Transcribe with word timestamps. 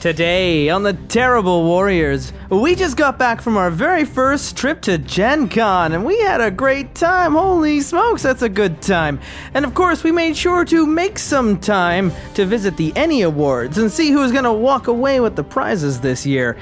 Today 0.00 0.70
on 0.70 0.82
the 0.82 0.94
Terrible 0.94 1.64
Warriors, 1.64 2.32
we 2.48 2.74
just 2.74 2.96
got 2.96 3.18
back 3.18 3.42
from 3.42 3.58
our 3.58 3.70
very 3.70 4.06
first 4.06 4.56
trip 4.56 4.80
to 4.82 4.96
Gen 4.96 5.46
Con 5.46 5.92
and 5.92 6.06
we 6.06 6.18
had 6.22 6.40
a 6.40 6.50
great 6.50 6.94
time. 6.94 7.34
Holy 7.34 7.82
smokes, 7.82 8.22
that's 8.22 8.40
a 8.40 8.48
good 8.48 8.80
time. 8.80 9.20
And 9.52 9.62
of 9.62 9.74
course, 9.74 10.02
we 10.02 10.10
made 10.10 10.38
sure 10.38 10.64
to 10.64 10.86
make 10.86 11.18
some 11.18 11.60
time 11.60 12.12
to 12.32 12.46
visit 12.46 12.78
the 12.78 12.94
ENnie 12.96 13.20
Awards 13.20 13.76
and 13.76 13.92
see 13.92 14.10
who's 14.10 14.32
going 14.32 14.44
to 14.44 14.52
walk 14.54 14.86
away 14.86 15.20
with 15.20 15.36
the 15.36 15.44
prizes 15.44 16.00
this 16.00 16.24
year. 16.24 16.56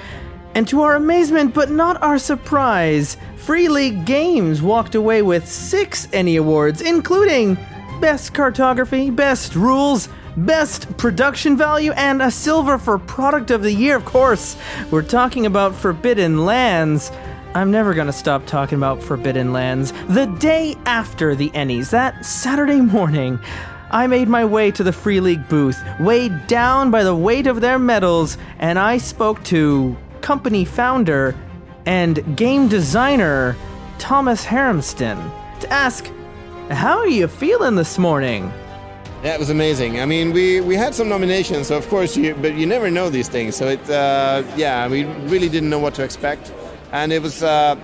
And 0.56 0.66
to 0.66 0.82
our 0.82 0.96
amazement, 0.96 1.54
but 1.54 1.70
not 1.70 2.02
our 2.02 2.18
surprise, 2.18 3.16
Free 3.36 3.68
League 3.68 4.04
Games 4.04 4.62
walked 4.62 4.96
away 4.96 5.22
with 5.22 5.46
six 5.46 6.08
ENnie 6.12 6.38
Awards, 6.38 6.80
including 6.80 7.56
Best 8.00 8.34
Cartography, 8.34 9.10
Best 9.10 9.54
Rules, 9.54 10.08
Best 10.46 10.96
Production 10.98 11.56
Value, 11.56 11.90
and 11.92 12.22
a 12.22 12.30
silver 12.30 12.78
for 12.78 12.96
Product 12.98 13.50
of 13.50 13.62
the 13.62 13.72
Year, 13.72 13.96
of 13.96 14.04
course. 14.04 14.56
We're 14.90 15.02
talking 15.02 15.46
about 15.46 15.74
Forbidden 15.74 16.44
Lands. 16.46 17.10
I'm 17.54 17.72
never 17.72 17.92
gonna 17.92 18.12
stop 18.12 18.46
talking 18.46 18.78
about 18.78 19.02
Forbidden 19.02 19.52
Lands. 19.52 19.92
The 20.08 20.26
day 20.38 20.76
after 20.86 21.34
the 21.34 21.50
Ennies, 21.50 21.90
that 21.90 22.24
Saturday 22.24 22.80
morning, 22.80 23.40
I 23.90 24.06
made 24.06 24.28
my 24.28 24.44
way 24.44 24.70
to 24.70 24.84
the 24.84 24.92
Free 24.92 25.18
League 25.18 25.48
booth, 25.48 25.82
weighed 25.98 26.46
down 26.46 26.92
by 26.92 27.02
the 27.02 27.16
weight 27.16 27.48
of 27.48 27.60
their 27.60 27.78
medals, 27.78 28.38
and 28.60 28.78
I 28.78 28.98
spoke 28.98 29.42
to 29.44 29.96
company 30.20 30.64
founder 30.64 31.34
and 31.84 32.36
game 32.36 32.68
designer 32.68 33.56
Tomas 33.98 34.44
Härenstam 34.44 35.18
to 35.60 35.72
ask, 35.72 36.08
How 36.70 36.98
are 36.98 37.08
you 37.08 37.26
feeling 37.26 37.74
this 37.74 37.98
morning? 37.98 38.52
It 39.24 39.36
was 39.36 39.50
amazing. 39.50 40.00
I 40.00 40.06
mean, 40.06 40.32
we, 40.32 40.60
we 40.60 40.76
had 40.76 40.94
some 40.94 41.08
nominations, 41.08 41.66
so 41.66 41.76
of 41.76 41.88
course, 41.88 42.16
you, 42.16 42.36
but 42.36 42.54
you 42.54 42.66
never 42.66 42.88
know 42.88 43.10
these 43.10 43.28
things. 43.28 43.56
So 43.56 43.66
it, 43.66 43.90
uh, 43.90 44.44
yeah, 44.56 44.86
we 44.86 45.04
really 45.26 45.48
didn't 45.48 45.70
know 45.70 45.80
what 45.80 45.94
to 45.94 46.04
expect, 46.04 46.52
and 46.92 47.12
it 47.12 47.20
was 47.20 47.42
uh, 47.42 47.74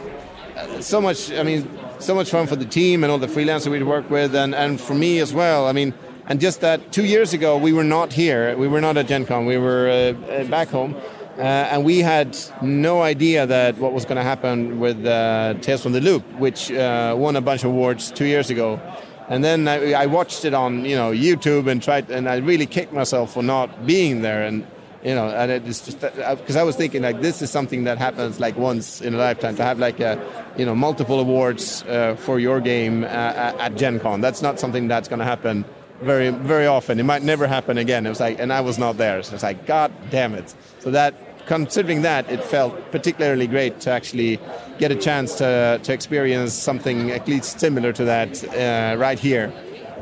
so 0.80 1.00
much. 1.00 1.32
I 1.32 1.42
mean, 1.42 1.68
so 1.98 2.14
much 2.14 2.30
fun 2.30 2.46
for 2.46 2.54
the 2.54 2.64
team 2.64 3.02
and 3.02 3.10
all 3.10 3.18
the 3.18 3.26
freelancers 3.26 3.68
we'd 3.68 3.82
work 3.82 4.08
with, 4.10 4.36
and, 4.36 4.54
and 4.54 4.80
for 4.80 4.94
me 4.94 5.18
as 5.18 5.34
well. 5.34 5.66
I 5.66 5.72
mean, 5.72 5.92
and 6.26 6.40
just 6.40 6.60
that 6.60 6.92
two 6.92 7.04
years 7.04 7.32
ago 7.32 7.56
we 7.56 7.72
were 7.72 7.84
not 7.84 8.12
here. 8.12 8.56
We 8.56 8.68
were 8.68 8.80
not 8.80 8.96
at 8.96 9.08
Gen 9.08 9.26
Con. 9.26 9.44
We 9.44 9.58
were 9.58 10.14
uh, 10.14 10.44
back 10.44 10.68
home. 10.68 10.94
Uh, 11.36 11.40
and 11.40 11.84
we 11.84 11.98
had 11.98 12.38
no 12.62 13.02
idea 13.02 13.44
that 13.44 13.76
what 13.78 13.92
was 13.92 14.04
going 14.04 14.18
to 14.18 14.22
happen 14.22 14.78
with 14.78 15.04
uh, 15.04 15.54
Tales 15.62 15.82
from 15.82 15.90
the 15.90 16.00
Loop, 16.00 16.22
which 16.38 16.70
uh, 16.70 17.16
won 17.18 17.34
a 17.34 17.40
bunch 17.40 17.64
of 17.64 17.70
awards 17.70 18.12
two 18.12 18.24
years 18.24 18.50
ago. 18.50 18.80
And 19.28 19.42
then 19.42 19.68
I, 19.68 19.92
I, 19.92 20.06
watched 20.06 20.44
it 20.44 20.52
on 20.52 20.84
you 20.84 20.96
know 20.96 21.10
YouTube 21.10 21.66
and 21.66 21.82
tried, 21.82 22.10
and 22.10 22.28
I 22.28 22.36
really 22.36 22.66
kicked 22.66 22.92
myself 22.92 23.32
for 23.32 23.42
not 23.42 23.86
being 23.86 24.22
there. 24.22 24.42
And 24.42 24.66
you 25.02 25.14
know, 25.14 25.28
and 25.28 25.50
it's 25.50 25.84
just 25.84 26.00
because 26.00 26.56
I 26.56 26.62
was 26.62 26.76
thinking 26.76 27.02
like 27.02 27.20
this 27.20 27.42
is 27.42 27.50
something 27.50 27.84
that 27.84 27.98
happens 27.98 28.40
like 28.40 28.56
once 28.56 29.00
in 29.00 29.14
a 29.14 29.18
lifetime 29.18 29.56
to 29.56 29.62
have 29.62 29.78
like 29.78 30.00
a 30.00 30.18
you 30.56 30.66
know 30.66 30.74
multiple 30.74 31.20
awards 31.20 31.82
uh, 31.84 32.16
for 32.16 32.38
your 32.38 32.60
game 32.60 33.04
uh, 33.04 33.06
at 33.06 33.76
Gen 33.76 34.00
Con. 34.00 34.20
That's 34.20 34.42
not 34.42 34.60
something 34.60 34.88
that's 34.88 35.08
going 35.08 35.20
to 35.20 35.24
happen 35.24 35.64
very 36.00 36.30
very 36.30 36.66
often. 36.66 37.00
It 37.00 37.04
might 37.04 37.22
never 37.22 37.46
happen 37.46 37.78
again. 37.78 38.06
It 38.06 38.10
was 38.10 38.20
like, 38.20 38.38
and 38.38 38.52
I 38.52 38.60
was 38.60 38.78
not 38.78 38.96
there. 38.96 39.22
So 39.22 39.34
it's 39.34 39.42
like, 39.42 39.66
God 39.66 39.92
damn 40.10 40.34
it. 40.34 40.54
So 40.80 40.90
that 40.90 41.14
considering 41.46 42.02
that, 42.02 42.30
it 42.30 42.42
felt 42.42 42.90
particularly 42.90 43.46
great 43.46 43.80
to 43.80 43.90
actually 43.90 44.38
get 44.78 44.90
a 44.90 44.96
chance 44.96 45.34
to, 45.36 45.80
to 45.82 45.92
experience 45.92 46.52
something 46.52 47.10
at 47.10 47.28
least 47.28 47.60
similar 47.60 47.92
to 47.92 48.04
that 48.04 48.44
uh, 48.54 48.96
right 48.98 49.18
here. 49.18 49.52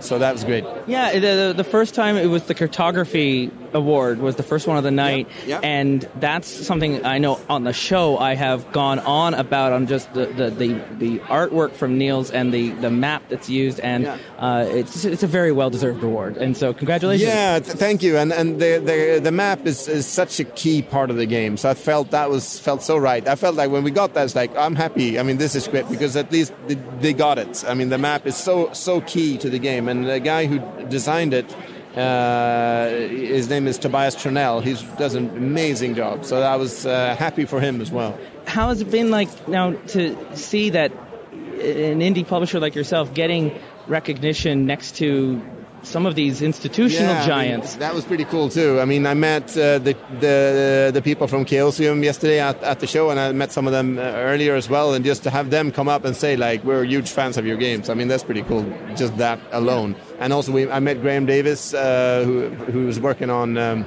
So 0.00 0.18
that 0.18 0.32
was 0.32 0.44
great. 0.44 0.64
Yeah, 0.86 1.18
the, 1.18 1.54
the 1.56 1.64
first 1.64 1.94
time 1.94 2.16
it 2.16 2.26
was 2.26 2.44
the 2.44 2.54
cartography 2.54 3.50
award 3.74 4.18
was 4.18 4.36
the 4.36 4.42
first 4.42 4.66
one 4.66 4.76
of 4.76 4.84
the 4.84 4.90
night, 4.90 5.28
yep, 5.40 5.48
yep. 5.48 5.60
and 5.64 6.08
that's 6.16 6.48
something 6.48 7.04
I 7.04 7.18
know 7.18 7.40
on 7.48 7.64
the 7.64 7.72
show 7.72 8.18
I 8.18 8.34
have 8.34 8.70
gone 8.72 8.98
on 9.00 9.34
about 9.34 9.72
on 9.72 9.86
just 9.86 10.12
the 10.14 10.26
the, 10.26 10.50
the, 10.50 10.68
the 10.98 11.18
artwork 11.20 11.72
from 11.72 11.98
Nils 11.98 12.30
and 12.30 12.52
the, 12.52 12.70
the 12.70 12.90
map 12.90 13.22
that's 13.28 13.48
used, 13.48 13.80
and 13.80 14.04
yeah. 14.04 14.18
uh, 14.38 14.66
it's 14.68 15.04
it's 15.04 15.22
a 15.22 15.26
very 15.26 15.52
well 15.52 15.70
deserved 15.70 16.02
award. 16.02 16.36
And 16.36 16.56
so 16.56 16.72
congratulations. 16.72 17.28
Yeah, 17.28 17.58
th- 17.58 17.76
thank 17.76 18.02
you. 18.02 18.16
And 18.16 18.32
and 18.32 18.60
the, 18.60 18.78
the 18.78 19.20
the 19.22 19.32
map 19.32 19.66
is, 19.66 19.88
is 19.88 20.06
such 20.06 20.40
a 20.40 20.44
key 20.44 20.82
part 20.82 21.10
of 21.10 21.16
the 21.16 21.26
game. 21.26 21.56
So 21.56 21.70
I 21.70 21.74
felt 21.74 22.10
that 22.10 22.30
was 22.30 22.58
felt 22.58 22.82
so 22.82 22.96
right. 22.96 23.26
I 23.26 23.34
felt 23.36 23.56
like 23.56 23.70
when 23.70 23.84
we 23.84 23.90
got 23.90 24.14
that, 24.14 24.24
it's 24.24 24.34
like 24.34 24.54
I'm 24.56 24.76
happy. 24.76 25.18
I 25.18 25.22
mean, 25.22 25.38
this 25.38 25.54
is 25.54 25.68
great 25.68 25.88
because 25.88 26.16
at 26.16 26.30
least 26.32 26.52
they, 26.66 26.74
they 27.00 27.12
got 27.12 27.38
it. 27.38 27.64
I 27.66 27.74
mean, 27.74 27.88
the 27.88 27.98
map 27.98 28.26
is 28.26 28.36
so 28.36 28.72
so 28.72 29.00
key 29.00 29.38
to 29.38 29.50
the 29.50 29.58
game, 29.58 29.88
and 29.88 30.06
the 30.06 30.20
guy 30.20 30.46
who 30.46 30.60
designed 30.88 31.34
it 31.34 31.54
uh, 31.96 32.88
his 32.88 33.48
name 33.48 33.66
is 33.66 33.78
Tobias 33.78 34.16
Tranell. 34.16 34.62
He 34.62 34.74
does 34.96 35.14
an 35.14 35.30
amazing 35.36 35.94
job. 35.94 36.24
So 36.24 36.40
I 36.40 36.56
was 36.56 36.86
uh, 36.86 37.14
happy 37.16 37.44
for 37.44 37.60
him 37.60 37.80
as 37.80 37.90
well. 37.90 38.18
How 38.46 38.68
has 38.68 38.80
it 38.80 38.90
been 38.90 39.10
like 39.10 39.48
now 39.48 39.72
to 39.88 40.36
see 40.36 40.70
that 40.70 40.92
an 40.92 42.00
indie 42.00 42.26
publisher 42.26 42.60
like 42.60 42.74
yourself 42.74 43.14
getting 43.14 43.56
recognition 43.86 44.66
next 44.66 44.96
to 44.96 45.40
some 45.82 46.06
of 46.06 46.14
these 46.14 46.42
institutional 46.42 47.08
yeah, 47.08 47.26
giants. 47.26 47.68
I 47.68 47.70
mean, 47.70 47.78
that 47.80 47.94
was 47.94 48.04
pretty 48.04 48.24
cool 48.24 48.48
too. 48.48 48.80
I 48.80 48.84
mean, 48.84 49.06
I 49.06 49.14
met 49.14 49.50
uh, 49.56 49.78
the, 49.78 49.96
the 50.20 50.90
the 50.94 51.02
people 51.02 51.26
from 51.26 51.44
Chaosium 51.44 52.02
yesterday 52.02 52.40
at, 52.40 52.62
at 52.62 52.80
the 52.80 52.86
show, 52.86 53.10
and 53.10 53.18
I 53.18 53.32
met 53.32 53.52
some 53.52 53.66
of 53.66 53.72
them 53.72 53.98
uh, 53.98 54.02
earlier 54.02 54.54
as 54.54 54.68
well. 54.68 54.94
And 54.94 55.04
just 55.04 55.22
to 55.24 55.30
have 55.30 55.50
them 55.50 55.72
come 55.72 55.88
up 55.88 56.04
and 56.04 56.16
say 56.16 56.36
like, 56.36 56.64
"We're 56.64 56.84
huge 56.84 57.10
fans 57.10 57.36
of 57.36 57.46
your 57.46 57.56
games," 57.56 57.90
I 57.90 57.94
mean, 57.94 58.08
that's 58.08 58.24
pretty 58.24 58.42
cool. 58.42 58.64
Just 58.96 59.16
that 59.18 59.40
alone. 59.50 59.96
And 60.18 60.32
also, 60.32 60.52
we, 60.52 60.70
I 60.70 60.80
met 60.80 61.00
Graeme 61.00 61.26
Davis, 61.26 61.74
uh, 61.74 62.22
who 62.24 62.48
who 62.50 62.86
was 62.86 63.00
working 63.00 63.30
on. 63.30 63.58
Um, 63.58 63.86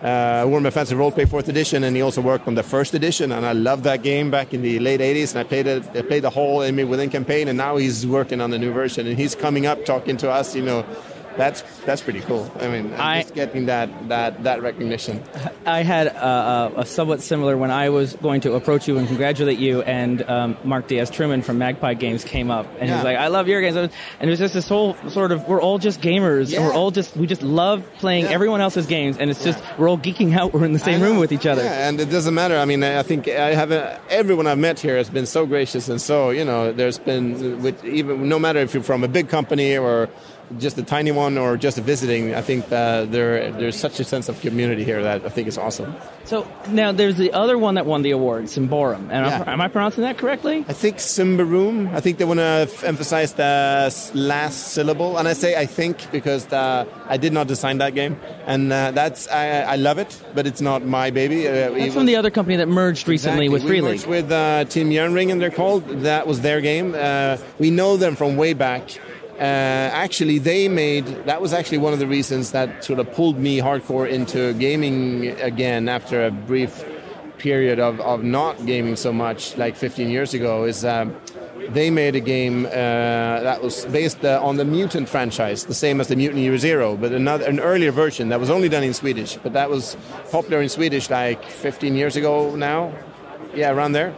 uh, 0.00 0.44
Warhammer 0.44 0.72
Fantasy 0.72 0.94
Roleplay 0.94 1.26
4th 1.26 1.48
Edition, 1.48 1.82
and 1.82 1.96
he 1.96 2.02
also 2.02 2.20
worked 2.20 2.46
on 2.46 2.54
the 2.54 2.62
first 2.62 2.94
edition. 2.94 3.32
And 3.32 3.44
I 3.44 3.52
loved 3.52 3.82
that 3.82 4.04
game 4.04 4.30
back 4.30 4.54
in 4.54 4.62
the 4.62 4.78
late 4.78 5.00
80s, 5.00 5.32
and 5.32 5.40
I 5.40 5.42
played 5.42 5.66
it, 5.66 5.82
I 5.92 6.02
played 6.02 6.22
the 6.22 6.30
whole 6.30 6.62
enemy 6.62 6.84
within 6.84 7.10
campaign. 7.10 7.48
And 7.48 7.58
now 7.58 7.78
he's 7.78 8.06
working 8.06 8.40
on 8.40 8.50
the 8.50 8.60
new 8.60 8.72
version, 8.72 9.08
and 9.08 9.18
he's 9.18 9.34
coming 9.34 9.66
up 9.66 9.84
talking 9.84 10.16
to 10.18 10.30
us, 10.30 10.54
you 10.54 10.62
know, 10.62 10.86
that's 11.38 11.62
that's 11.86 12.02
pretty 12.02 12.20
cool. 12.20 12.50
I 12.60 12.68
mean, 12.68 12.92
i'm 12.98 13.22
just 13.22 13.34
getting 13.34 13.66
that 13.66 14.08
that 14.08 14.42
that 14.42 14.60
recognition. 14.60 15.22
I 15.64 15.82
had 15.82 16.08
a, 16.08 16.72
a, 16.78 16.84
somewhat 16.84 17.22
similar 17.22 17.56
when 17.56 17.70
I 17.70 17.90
was 17.90 18.14
going 18.16 18.40
to 18.42 18.54
approach 18.54 18.88
you 18.88 18.98
and 18.98 19.06
congratulate 19.06 19.58
you, 19.58 19.82
and 19.82 20.20
um, 20.22 20.56
Mark 20.64 20.88
Diaz 20.88 21.10
Truman 21.10 21.42
from 21.42 21.58
Magpie 21.58 21.94
Games 21.94 22.24
came 22.24 22.50
up 22.50 22.66
and 22.78 22.80
yeah. 22.80 22.86
he 22.86 22.92
was 22.94 23.04
like, 23.04 23.16
"I 23.16 23.28
love 23.28 23.46
your 23.46 23.60
games," 23.60 23.76
and 23.76 23.90
it 24.20 24.26
was 24.26 24.40
just 24.40 24.52
this 24.52 24.68
whole 24.68 24.96
sort 25.08 25.30
of 25.30 25.48
we're 25.48 25.62
all 25.62 25.78
just 25.78 26.00
gamers, 26.00 26.50
yeah. 26.50 26.58
and 26.58 26.66
we're 26.66 26.74
all 26.74 26.90
just 26.90 27.16
we 27.16 27.26
just 27.26 27.42
love 27.42 27.86
playing 27.98 28.24
yeah. 28.24 28.32
everyone 28.32 28.60
else's 28.60 28.86
games, 28.86 29.16
and 29.16 29.30
it's 29.30 29.44
just 29.44 29.62
we're 29.78 29.88
all 29.88 29.98
geeking 29.98 30.36
out. 30.36 30.52
We're 30.58 30.64
in 30.64 30.72
the 30.72 30.78
same 30.80 31.00
room 31.00 31.18
with 31.18 31.30
each 31.30 31.46
other. 31.46 31.62
Yeah, 31.62 31.88
and 31.88 32.00
it 32.00 32.10
doesn't 32.10 32.34
matter. 32.34 32.56
I 32.56 32.64
mean, 32.64 32.82
I 32.82 33.02
think 33.04 33.28
I 33.28 33.54
have 33.54 33.70
a, 33.70 34.00
everyone 34.10 34.48
I've 34.48 34.58
met 34.58 34.80
here 34.80 34.96
has 34.96 35.08
been 35.08 35.26
so 35.26 35.46
gracious 35.46 35.88
and 35.88 36.00
so 36.00 36.30
you 36.30 36.44
know, 36.44 36.72
there's 36.72 36.98
been 36.98 37.62
with 37.62 37.84
even 37.84 38.28
no 38.28 38.38
matter 38.38 38.58
if 38.58 38.74
you're 38.74 38.82
from 38.82 39.04
a 39.04 39.08
big 39.08 39.28
company 39.28 39.76
or 39.76 40.08
just 40.56 40.78
a 40.78 40.82
tiny 40.82 41.10
one 41.10 41.36
or 41.36 41.56
just 41.56 41.78
visiting, 41.78 42.34
I 42.34 42.40
think 42.40 42.68
there 42.68 43.52
there's 43.52 43.76
such 43.76 44.00
a 44.00 44.04
sense 44.04 44.28
of 44.28 44.40
community 44.40 44.84
here 44.84 45.02
that 45.02 45.24
I 45.24 45.28
think 45.28 45.48
is 45.48 45.58
awesome. 45.58 45.94
So 46.24 46.46
now 46.68 46.92
there's 46.92 47.16
the 47.16 47.32
other 47.32 47.56
one 47.56 47.74
that 47.74 47.86
won 47.86 48.02
the 48.02 48.10
award, 48.10 48.44
Symbaroum. 48.44 49.08
And 49.10 49.26
yeah. 49.26 49.44
am 49.46 49.60
I 49.60 49.68
pronouncing 49.68 50.04
that 50.04 50.18
correctly? 50.18 50.64
I 50.68 50.72
think 50.72 50.96
Symbaroum. 50.96 51.92
I 51.92 52.00
think 52.00 52.18
they 52.18 52.24
want 52.24 52.40
to 52.40 52.68
f- 52.68 52.84
emphasize 52.84 53.34
the 53.34 53.92
last 54.14 54.68
syllable, 54.68 55.18
and 55.18 55.26
I 55.28 55.32
say 55.32 55.56
I 55.56 55.66
think 55.66 56.10
because 56.10 56.46
the, 56.46 56.86
I 57.06 57.16
did 57.16 57.32
not 57.32 57.46
design 57.46 57.78
that 57.78 57.94
game, 57.94 58.18
and 58.46 58.72
uh, 58.72 58.90
that's 58.92 59.28
I, 59.28 59.62
I, 59.62 59.76
love 59.76 59.98
it, 59.98 60.22
but 60.34 60.46
it's 60.46 60.60
not 60.60 60.84
my 60.84 61.10
baby. 61.10 61.48
Uh, 61.48 61.52
that's 61.52 61.74
was, 61.74 61.94
from 61.94 62.06
the 62.06 62.16
other 62.16 62.30
company 62.30 62.56
that 62.56 62.68
merged 62.68 63.08
recently 63.08 63.46
exactly. 63.46 63.48
with 63.48 63.62
Free 63.62 63.80
League. 63.80 64.06
with 64.06 64.30
uh, 64.32 64.64
Team 64.66 64.92
and 64.92 65.40
they're 65.40 65.50
called. 65.50 65.86
That 66.02 66.26
was 66.26 66.40
their 66.40 66.60
game. 66.60 66.94
Uh, 66.96 67.38
we 67.58 67.70
know 67.70 67.96
them 67.96 68.16
from 68.16 68.36
way 68.36 68.52
back 68.52 68.98
actually 69.38 70.38
they 70.38 70.68
made 70.68 71.06
that 71.26 71.40
was 71.40 71.52
actually 71.52 71.78
one 71.78 71.92
of 71.92 71.98
the 71.98 72.06
reasons 72.06 72.50
that 72.52 72.84
sort 72.84 72.98
of 72.98 73.12
pulled 73.12 73.38
me 73.38 73.58
hardcore 73.58 74.08
into 74.08 74.52
gaming 74.54 75.28
again 75.40 75.88
after 75.88 76.26
a 76.26 76.30
brief 76.30 76.84
period 77.38 77.78
of, 77.78 78.00
of 78.00 78.24
not 78.24 78.66
gaming 78.66 78.96
so 78.96 79.12
much 79.12 79.56
like 79.56 79.76
15 79.76 80.10
years 80.10 80.34
ago 80.34 80.64
is 80.64 80.84
um, 80.84 81.16
they 81.70 81.90
made 81.90 82.16
a 82.16 82.20
game 82.20 82.66
uh, 82.66 82.70
that 82.70 83.62
was 83.62 83.84
based 83.86 84.24
uh, 84.24 84.40
on 84.42 84.56
the 84.56 84.64
Mutant 84.64 85.08
franchise, 85.08 85.64
the 85.64 85.74
same 85.74 86.00
as 86.00 86.08
the 86.08 86.16
Mutant 86.16 86.42
Year 86.42 86.56
Zero, 86.58 86.96
but 86.96 87.12
another 87.12 87.44
an 87.44 87.60
earlier 87.60 87.92
version 87.92 88.28
that 88.30 88.40
was 88.40 88.50
only 88.50 88.68
done 88.68 88.82
in 88.82 88.94
Swedish, 88.94 89.36
but 89.36 89.52
that 89.52 89.68
was 89.68 89.96
popular 90.30 90.62
in 90.62 90.68
Swedish 90.68 91.10
like 91.10 91.44
15 91.44 91.94
years 91.94 92.16
ago 92.16 92.54
now, 92.56 92.92
yeah, 93.54 93.70
around 93.70 93.92
there 93.92 94.14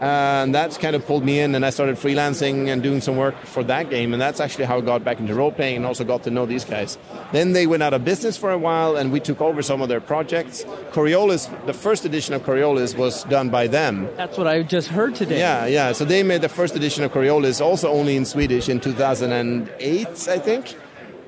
and 0.00 0.54
that's 0.54 0.78
kind 0.78 0.94
of 0.94 1.04
pulled 1.06 1.24
me 1.24 1.40
in 1.40 1.54
and 1.54 1.66
I 1.66 1.70
started 1.70 1.96
freelancing 1.96 2.68
and 2.68 2.82
doing 2.82 3.00
some 3.00 3.16
work 3.16 3.36
for 3.44 3.64
that 3.64 3.90
game 3.90 4.12
and 4.12 4.22
that's 4.22 4.38
actually 4.38 4.66
how 4.66 4.78
I 4.78 4.80
got 4.80 5.02
back 5.04 5.18
into 5.18 5.34
role 5.34 5.50
playing 5.50 5.76
and 5.76 5.86
also 5.86 6.04
got 6.04 6.22
to 6.24 6.30
know 6.30 6.46
these 6.46 6.64
guys. 6.64 6.98
Then 7.32 7.52
they 7.52 7.66
went 7.66 7.82
out 7.82 7.94
of 7.94 8.04
business 8.04 8.36
for 8.36 8.52
a 8.52 8.58
while 8.58 8.96
and 8.96 9.10
we 9.10 9.18
took 9.18 9.40
over 9.40 9.60
some 9.60 9.82
of 9.82 9.88
their 9.88 10.00
projects. 10.00 10.64
Coriolis, 10.92 11.48
the 11.66 11.74
first 11.74 12.04
edition 12.04 12.34
of 12.34 12.42
Coriolis 12.42 12.96
was 12.96 13.24
done 13.24 13.50
by 13.50 13.66
them. 13.66 14.08
That's 14.16 14.38
what 14.38 14.46
I 14.46 14.62
just 14.62 14.88
heard 14.88 15.14
today. 15.16 15.40
Yeah, 15.40 15.66
yeah. 15.66 15.92
So 15.92 16.04
they 16.04 16.22
made 16.22 16.42
the 16.42 16.48
first 16.48 16.76
edition 16.76 17.02
of 17.02 17.12
Coriolis 17.12 17.60
also 17.60 17.90
only 17.90 18.16
in 18.16 18.24
Swedish 18.24 18.68
in 18.68 18.80
2008, 18.80 20.28
I 20.28 20.38
think. 20.38 20.76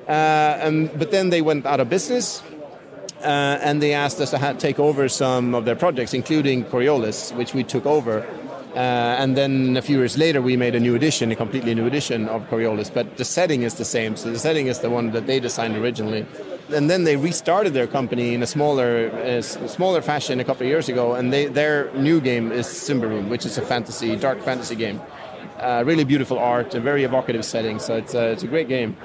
Uh, 0.07 0.11
and, 0.11 0.97
but 0.97 1.11
then 1.11 1.29
they 1.29 1.41
went 1.41 1.65
out 1.65 1.79
of 1.79 1.89
business 1.89 2.41
uh, 3.23 3.59
and 3.61 3.81
they 3.81 3.93
asked 3.93 4.19
us 4.19 4.31
to 4.31 4.37
ha- 4.37 4.53
take 4.53 4.79
over 4.79 5.07
some 5.07 5.53
of 5.53 5.65
their 5.65 5.75
projects, 5.75 6.13
including 6.13 6.65
Coriolis, 6.65 7.35
which 7.35 7.53
we 7.53 7.63
took 7.63 7.85
over. 7.85 8.25
Uh, 8.75 9.19
and 9.19 9.35
then 9.35 9.75
a 9.75 9.81
few 9.81 9.97
years 9.97 10.17
later, 10.17 10.41
we 10.41 10.55
made 10.55 10.75
a 10.75 10.79
new 10.79 10.95
edition, 10.95 11.31
a 11.31 11.35
completely 11.35 11.75
new 11.75 11.85
edition 11.85 12.29
of 12.29 12.47
Coriolis. 12.49 12.93
But 12.93 13.17
the 13.17 13.25
setting 13.25 13.63
is 13.63 13.75
the 13.75 13.85
same. 13.85 14.15
So 14.15 14.31
the 14.31 14.39
setting 14.39 14.67
is 14.67 14.79
the 14.79 14.89
one 14.89 15.11
that 15.11 15.27
they 15.27 15.39
designed 15.39 15.75
originally. 15.75 16.25
And 16.73 16.89
then 16.89 17.03
they 17.03 17.17
restarted 17.17 17.73
their 17.73 17.87
company 17.87 18.33
in 18.33 18.41
a 18.41 18.47
smaller, 18.47 19.11
uh, 19.11 19.41
smaller 19.41 20.01
fashion 20.01 20.39
a 20.39 20.45
couple 20.45 20.63
of 20.63 20.69
years 20.69 20.87
ago. 20.87 21.15
And 21.15 21.33
they, 21.33 21.47
their 21.47 21.91
new 21.95 22.21
game 22.21 22.51
is 22.51 22.65
Symbaroum, 22.65 23.27
which 23.27 23.45
is 23.45 23.57
a 23.57 23.61
fantasy, 23.61 24.15
dark 24.15 24.41
fantasy 24.41 24.75
game. 24.75 25.01
Uh, 25.59 25.83
really 25.85 26.05
beautiful 26.05 26.39
art, 26.39 26.73
a 26.73 26.79
very 26.79 27.03
evocative 27.03 27.43
setting. 27.43 27.77
So 27.77 27.97
it's 27.97 28.13
a, 28.13 28.31
it's 28.31 28.43
a 28.43 28.47
great 28.47 28.69
game. 28.69 28.95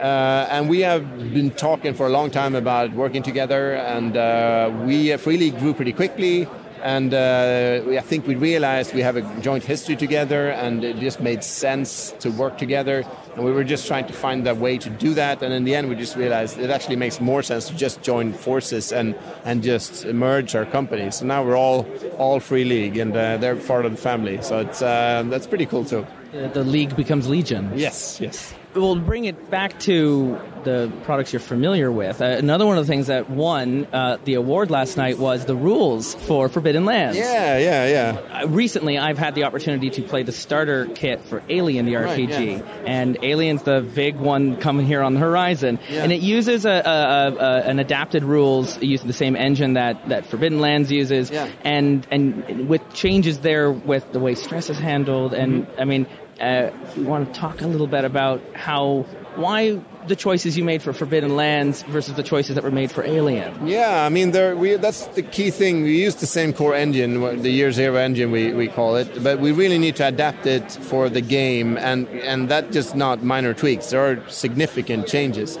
Uh, 0.00 0.48
and 0.50 0.68
we 0.68 0.80
have 0.80 1.32
been 1.32 1.52
talking 1.52 1.94
for 1.94 2.06
a 2.06 2.10
long 2.10 2.28
time 2.28 2.56
about 2.56 2.92
working 2.92 3.22
together, 3.22 3.74
and 3.74 4.16
uh, 4.16 4.68
we 4.84 5.14
really 5.14 5.50
grew 5.50 5.72
pretty 5.72 5.92
quickly 5.92 6.48
and 6.84 7.14
uh, 7.14 7.80
we, 7.86 7.96
I 7.96 8.02
think 8.02 8.26
we 8.26 8.34
realized 8.34 8.92
we 8.94 9.00
have 9.00 9.16
a 9.16 9.22
joint 9.40 9.64
history 9.64 9.96
together, 9.96 10.50
and 10.50 10.84
it 10.84 10.98
just 10.98 11.18
made 11.18 11.42
sense 11.42 12.14
to 12.20 12.30
work 12.30 12.58
together. 12.58 13.06
And 13.34 13.44
we 13.44 13.52
were 13.52 13.64
just 13.64 13.86
trying 13.86 14.06
to 14.06 14.12
find 14.12 14.46
a 14.46 14.54
way 14.54 14.76
to 14.76 14.90
do 14.90 15.14
that. 15.14 15.42
And 15.42 15.54
in 15.54 15.64
the 15.64 15.74
end, 15.74 15.88
we 15.88 15.96
just 15.96 16.14
realized 16.14 16.58
it 16.58 16.68
actually 16.68 16.96
makes 16.96 17.22
more 17.22 17.42
sense 17.42 17.68
to 17.68 17.74
just 17.74 18.02
join 18.02 18.34
forces 18.34 18.92
and 18.92 19.14
and 19.46 19.62
just 19.62 20.04
merge 20.06 20.54
our 20.54 20.66
companies. 20.66 21.16
So 21.16 21.26
now 21.26 21.42
we're 21.42 21.56
all 21.56 21.86
all 22.18 22.38
free 22.38 22.64
league, 22.64 22.98
and 22.98 23.16
uh, 23.16 23.38
they're 23.38 23.56
part 23.56 23.86
of 23.86 23.92
the 23.92 24.02
family. 24.02 24.42
So 24.42 24.58
it's 24.58 24.82
uh, 24.82 25.24
that's 25.30 25.46
pretty 25.46 25.66
cool 25.66 25.86
too. 25.86 26.06
The 26.32 26.64
league 26.64 26.94
becomes 26.96 27.28
legion. 27.28 27.72
Yes, 27.74 28.20
yes 28.20 28.54
we'll 28.74 28.96
bring 28.96 29.24
it 29.24 29.50
back 29.50 29.78
to 29.80 30.38
the 30.64 30.90
products 31.04 31.32
you're 31.32 31.40
familiar 31.40 31.92
with. 31.92 32.20
Uh, 32.20 32.24
another 32.24 32.66
one 32.66 32.78
of 32.78 32.86
the 32.86 32.90
things 32.90 33.08
that 33.08 33.30
won 33.30 33.86
uh, 33.92 34.18
the 34.24 34.34
award 34.34 34.70
last 34.70 34.96
night 34.96 35.18
was 35.18 35.44
the 35.44 35.54
rules 35.54 36.14
for 36.14 36.48
Forbidden 36.48 36.84
Lands. 36.84 37.16
Yeah, 37.16 37.58
yeah, 37.58 37.86
yeah. 37.86 38.40
Uh, 38.40 38.48
recently, 38.48 38.98
I've 38.98 39.18
had 39.18 39.34
the 39.34 39.44
opportunity 39.44 39.90
to 39.90 40.02
play 40.02 40.22
the 40.22 40.32
starter 40.32 40.86
kit 40.86 41.24
for 41.24 41.42
Alien, 41.48 41.86
the 41.86 41.94
RPG, 41.94 42.30
right, 42.30 42.30
yeah. 42.30 42.82
and 42.86 43.18
Alien's 43.22 43.62
the 43.62 43.80
big 43.80 44.16
one 44.16 44.56
coming 44.56 44.86
here 44.86 45.02
on 45.02 45.14
the 45.14 45.20
horizon, 45.20 45.78
yeah. 45.88 46.02
and 46.02 46.12
it 46.12 46.22
uses 46.22 46.64
a, 46.64 46.70
a, 46.70 47.34
a, 47.36 47.60
an 47.62 47.78
adapted 47.78 48.24
rules 48.24 48.80
using 48.82 49.06
the 49.06 49.12
same 49.12 49.36
engine 49.36 49.74
that, 49.74 50.08
that 50.08 50.26
Forbidden 50.26 50.60
Lands 50.60 50.90
uses, 50.90 51.30
yeah. 51.30 51.50
and 51.62 52.06
and 52.10 52.68
with 52.68 52.82
changes 52.94 53.40
there 53.40 53.70
with 53.70 54.10
the 54.12 54.20
way 54.20 54.34
stress 54.34 54.70
is 54.70 54.78
handled, 54.78 55.34
and 55.34 55.66
mm-hmm. 55.66 55.80
I 55.80 55.84
mean 55.84 56.06
uh, 56.40 56.70
we 56.96 57.04
want 57.04 57.32
to 57.32 57.40
talk 57.40 57.60
a 57.60 57.66
little 57.66 57.86
bit 57.86 58.04
about 58.04 58.40
how 58.54 59.06
why 59.36 59.80
the 60.06 60.16
choices 60.16 60.56
you 60.56 60.64
made 60.64 60.82
for 60.82 60.92
Forbidden 60.92 61.34
Lands 61.34 61.82
versus 61.84 62.14
the 62.14 62.22
choices 62.22 62.54
that 62.54 62.64
were 62.64 62.70
made 62.70 62.90
for 62.92 63.02
Alien. 63.02 63.66
Yeah, 63.66 64.04
I 64.04 64.08
mean, 64.08 64.30
we, 64.58 64.76
that's 64.76 65.06
the 65.08 65.22
key 65.22 65.50
thing. 65.50 65.82
We 65.82 66.00
use 66.00 66.16
the 66.16 66.26
same 66.26 66.52
core 66.52 66.74
engine, 66.74 67.20
the 67.42 67.50
Year 67.50 67.72
Zero 67.72 67.96
engine, 67.96 68.30
we, 68.30 68.52
we 68.52 68.68
call 68.68 68.96
it, 68.96 69.22
but 69.22 69.40
we 69.40 69.52
really 69.52 69.78
need 69.78 69.96
to 69.96 70.06
adapt 70.06 70.46
it 70.46 70.70
for 70.70 71.08
the 71.08 71.20
game, 71.20 71.76
and, 71.78 72.06
and 72.08 72.48
that 72.48 72.70
just 72.70 72.94
not 72.94 73.22
minor 73.22 73.54
tweaks. 73.54 73.90
There 73.90 74.12
are 74.12 74.28
significant 74.28 75.06
changes. 75.06 75.58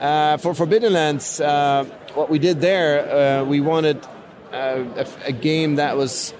Uh, 0.00 0.36
for 0.36 0.54
Forbidden 0.54 0.92
Lands, 0.92 1.40
uh, 1.40 1.84
what 2.14 2.30
we 2.30 2.38
did 2.38 2.60
there, 2.60 3.40
uh, 3.40 3.44
we 3.44 3.60
wanted 3.60 4.04
uh, 4.52 4.84
a, 4.96 5.06
a 5.26 5.32
game 5.32 5.76
that 5.76 5.96
was 5.96 6.34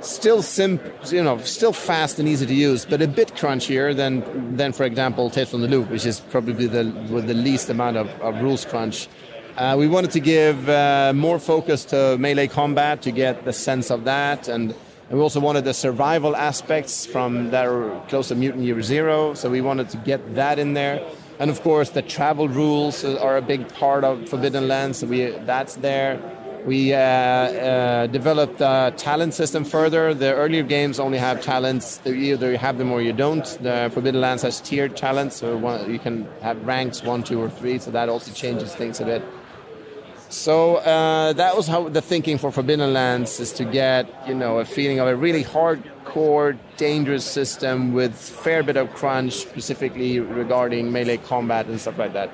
still 0.00 0.42
simple, 0.42 0.90
you 1.10 1.22
know, 1.22 1.38
still 1.38 1.72
fast 1.72 2.18
and 2.18 2.28
easy 2.28 2.46
to 2.46 2.54
use, 2.54 2.84
but 2.84 3.02
a 3.02 3.08
bit 3.08 3.28
crunchier 3.34 3.94
than 3.94 4.56
than 4.56 4.72
for 4.72 4.84
example 4.84 5.30
Tales 5.30 5.50
from 5.50 5.62
the 5.62 5.68
Loop, 5.68 5.90
which 5.90 6.06
is 6.06 6.20
probably 6.20 6.66
the 6.66 6.84
with 7.10 7.26
the 7.26 7.34
least 7.34 7.70
amount 7.70 7.96
of, 7.96 8.08
of 8.20 8.40
rules 8.42 8.64
crunch. 8.64 9.08
Uh, 9.56 9.76
we 9.76 9.88
wanted 9.88 10.10
to 10.12 10.20
give 10.20 10.68
uh, 10.68 11.12
more 11.14 11.38
focus 11.38 11.84
to 11.84 12.16
melee 12.18 12.46
combat 12.46 13.02
to 13.02 13.10
get 13.10 13.44
the 13.44 13.52
sense 13.52 13.90
of 13.90 14.04
that, 14.04 14.48
and, 14.48 14.74
and 15.08 15.18
we 15.18 15.20
also 15.20 15.40
wanted 15.40 15.64
the 15.64 15.74
survival 15.74 16.34
aspects 16.36 17.04
from 17.04 17.50
that 17.50 17.66
are 17.66 18.00
close 18.08 18.28
to 18.28 18.34
Mutant 18.34 18.64
Year 18.64 18.80
Zero, 18.80 19.34
so 19.34 19.50
we 19.50 19.60
wanted 19.60 19.90
to 19.90 19.96
get 19.98 20.34
that 20.34 20.58
in 20.58 20.74
there. 20.74 21.02
And 21.40 21.50
of 21.50 21.62
course, 21.62 21.90
the 21.90 22.02
travel 22.02 22.48
rules 22.48 23.04
are 23.04 23.36
a 23.38 23.42
big 23.42 23.68
part 23.74 24.04
of 24.04 24.28
Forbidden 24.28 24.68
Lands, 24.68 24.98
so 24.98 25.06
we 25.06 25.30
that's 25.44 25.76
there. 25.76 26.20
We 26.66 26.92
uh, 26.92 26.98
uh, 26.98 28.06
developed 28.08 28.58
the 28.58 28.92
talent 28.96 29.34
system 29.34 29.64
further. 29.64 30.12
The 30.14 30.34
earlier 30.34 30.62
games 30.62 31.00
only 31.00 31.18
have 31.18 31.42
talents. 31.42 32.00
Either 32.04 32.52
you 32.52 32.58
have 32.58 32.76
them 32.76 32.92
or 32.92 33.00
you 33.00 33.12
don't. 33.12 33.44
The 33.62 33.90
Forbidden 33.92 34.20
Lands 34.20 34.42
has 34.42 34.60
tiered 34.60 34.96
talents, 34.96 35.36
so 35.36 35.56
one, 35.56 35.90
you 35.90 35.98
can 35.98 36.28
have 36.42 36.64
ranks 36.66 37.02
one, 37.02 37.22
two, 37.22 37.40
or 37.40 37.48
three. 37.48 37.78
So 37.78 37.90
that 37.92 38.08
also 38.08 38.32
changes 38.32 38.74
things 38.74 39.00
a 39.00 39.04
bit. 39.04 39.22
So 40.28 40.76
uh, 40.76 41.32
that 41.32 41.56
was 41.56 41.66
how 41.66 41.88
the 41.88 42.00
thinking 42.00 42.38
for 42.38 42.52
Forbidden 42.52 42.92
Lands 42.92 43.40
is 43.40 43.52
to 43.54 43.64
get 43.64 44.06
you 44.28 44.34
know 44.34 44.58
a 44.58 44.64
feeling 44.64 45.00
of 45.00 45.08
a 45.08 45.16
really 45.16 45.42
hardcore, 45.42 46.56
dangerous 46.76 47.24
system 47.24 47.92
with 47.92 48.14
fair 48.14 48.62
bit 48.62 48.76
of 48.76 48.94
crunch, 48.94 49.32
specifically 49.32 50.20
regarding 50.20 50.92
melee 50.92 51.16
combat 51.16 51.66
and 51.66 51.80
stuff 51.80 51.98
like 51.98 52.12
that. 52.12 52.30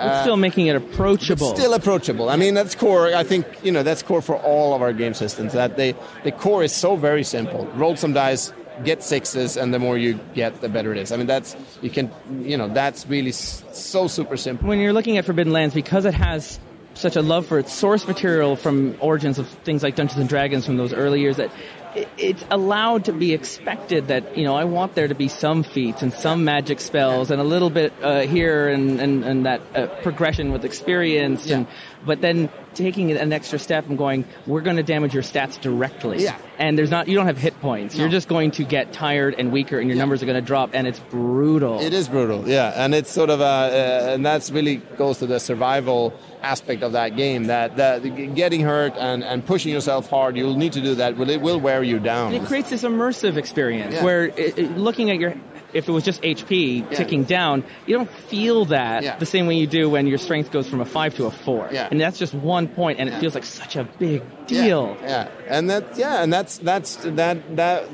Uh, 0.00 0.22
still 0.22 0.36
making 0.36 0.66
it 0.66 0.76
approachable. 0.76 1.54
Still 1.54 1.74
approachable. 1.74 2.28
I 2.28 2.36
mean, 2.36 2.54
that's 2.54 2.74
core. 2.74 3.14
I 3.14 3.24
think 3.24 3.46
you 3.62 3.72
know 3.72 3.82
that's 3.82 4.02
core 4.02 4.22
for 4.22 4.36
all 4.36 4.74
of 4.74 4.82
our 4.82 4.92
game 4.92 5.14
systems. 5.14 5.52
That 5.52 5.76
they 5.76 5.94
the 6.24 6.32
core 6.32 6.62
is 6.62 6.72
so 6.72 6.96
very 6.96 7.24
simple. 7.24 7.66
Roll 7.74 7.96
some 7.96 8.12
dice, 8.12 8.52
get 8.84 9.02
sixes, 9.02 9.56
and 9.56 9.72
the 9.72 9.78
more 9.78 9.98
you 9.98 10.18
get, 10.34 10.60
the 10.60 10.68
better 10.68 10.92
it 10.92 10.98
is. 10.98 11.12
I 11.12 11.16
mean, 11.16 11.26
that's 11.26 11.56
you 11.82 11.90
can 11.90 12.10
you 12.40 12.56
know 12.56 12.68
that's 12.68 13.06
really 13.06 13.32
so 13.32 14.06
super 14.06 14.36
simple. 14.36 14.68
When 14.68 14.78
you're 14.78 14.92
looking 14.92 15.18
at 15.18 15.24
Forbidden 15.24 15.52
Lands, 15.52 15.74
because 15.74 16.04
it 16.04 16.14
has 16.14 16.58
such 16.94 17.16
a 17.16 17.22
love 17.22 17.46
for 17.46 17.58
its 17.58 17.72
source 17.72 18.06
material 18.06 18.56
from 18.56 18.96
origins 19.00 19.38
of 19.38 19.48
things 19.48 19.82
like 19.82 19.94
Dungeons 19.94 20.18
and 20.18 20.28
Dragons 20.28 20.66
from 20.66 20.76
those 20.76 20.92
early 20.92 21.20
years 21.20 21.36
that 21.36 21.50
it's 21.94 22.44
allowed 22.50 23.04
to 23.06 23.12
be 23.12 23.32
expected 23.32 24.08
that 24.08 24.36
you 24.36 24.44
know 24.44 24.54
I 24.54 24.64
want 24.64 24.94
there 24.94 25.08
to 25.08 25.14
be 25.14 25.28
some 25.28 25.62
feats 25.62 26.02
and 26.02 26.12
some 26.12 26.44
magic 26.44 26.80
spells 26.80 27.30
and 27.30 27.40
a 27.40 27.44
little 27.44 27.70
bit 27.70 27.92
uh, 28.02 28.20
here 28.20 28.68
and 28.68 29.00
and, 29.00 29.24
and 29.24 29.46
that 29.46 29.60
uh, 29.74 29.86
progression 30.02 30.52
with 30.52 30.64
experience 30.64 31.46
yeah. 31.46 31.58
and 31.58 31.66
but 32.08 32.22
then 32.22 32.48
taking 32.74 33.12
an 33.12 33.32
extra 33.32 33.58
step 33.58 33.86
and 33.88 33.98
going 33.98 34.24
we're 34.46 34.62
going 34.62 34.76
to 34.76 34.82
damage 34.82 35.12
your 35.12 35.22
stats 35.22 35.60
directly 35.60 36.22
yeah. 36.22 36.36
and 36.58 36.78
there's 36.78 36.90
not 36.90 37.06
you 37.06 37.14
don't 37.14 37.26
have 37.26 37.36
hit 37.36 37.58
points 37.60 37.94
no. 37.94 38.00
you're 38.00 38.10
just 38.10 38.28
going 38.28 38.50
to 38.50 38.64
get 38.64 38.92
tired 38.92 39.34
and 39.38 39.52
weaker 39.52 39.78
and 39.78 39.88
your 39.88 39.96
yeah. 39.96 40.02
numbers 40.02 40.22
are 40.22 40.26
going 40.26 40.40
to 40.40 40.46
drop 40.46 40.70
and 40.72 40.86
it's 40.86 40.98
brutal 41.10 41.80
it 41.80 41.92
is 41.92 42.08
brutal 42.08 42.48
yeah 42.48 42.72
and 42.82 42.94
it's 42.94 43.10
sort 43.10 43.30
of 43.30 43.40
a 43.40 43.44
uh, 43.44 44.14
and 44.14 44.24
that's 44.24 44.50
really 44.50 44.76
goes 44.96 45.18
to 45.18 45.26
the 45.26 45.38
survival 45.38 46.12
aspect 46.42 46.82
of 46.82 46.92
that 46.92 47.14
game 47.16 47.44
that, 47.44 47.76
that 47.76 48.00
getting 48.34 48.62
hurt 48.62 48.94
and, 48.96 49.22
and 49.22 49.44
pushing 49.44 49.72
yourself 49.72 50.08
hard 50.08 50.36
you'll 50.36 50.56
need 50.56 50.72
to 50.72 50.80
do 50.80 50.94
that 50.94 51.18
but 51.18 51.28
it 51.28 51.40
will 51.42 51.60
wear 51.60 51.82
you 51.82 51.98
down 51.98 52.32
and 52.32 52.42
it 52.42 52.46
creates 52.48 52.70
this 52.70 52.84
immersive 52.84 53.36
experience 53.36 53.94
yeah. 53.94 54.04
where 54.04 54.26
it, 54.26 54.58
it, 54.58 54.76
looking 54.78 55.10
at 55.10 55.18
your 55.18 55.34
if 55.72 55.88
it 55.88 55.92
was 55.92 56.04
just 56.04 56.22
HP 56.22 56.80
yeah. 56.80 56.96
ticking 56.96 57.24
down, 57.24 57.64
you 57.86 57.96
don't 57.96 58.10
feel 58.10 58.64
that 58.66 59.02
yeah. 59.02 59.16
the 59.18 59.26
same 59.26 59.46
way 59.46 59.56
you 59.56 59.66
do 59.66 59.90
when 59.90 60.06
your 60.06 60.18
strength 60.18 60.50
goes 60.50 60.68
from 60.68 60.80
a 60.80 60.84
five 60.84 61.14
to 61.16 61.26
a 61.26 61.30
four. 61.30 61.68
Yeah. 61.70 61.88
And 61.90 62.00
that's 62.00 62.18
just 62.18 62.34
one 62.34 62.68
point, 62.68 62.98
and 62.98 63.08
it 63.08 63.18
feels 63.20 63.34
like 63.34 63.44
such 63.44 63.76
a 63.76 63.84
big 63.84 64.22
deal. 64.46 64.96
Yeah. 65.02 65.28
And 65.48 65.68
that 65.70 65.96
yeah, 65.96 66.22
and 66.22 66.32
that's 66.32 66.58
that's 66.58 66.96
that 66.96 67.56
that 67.56 67.88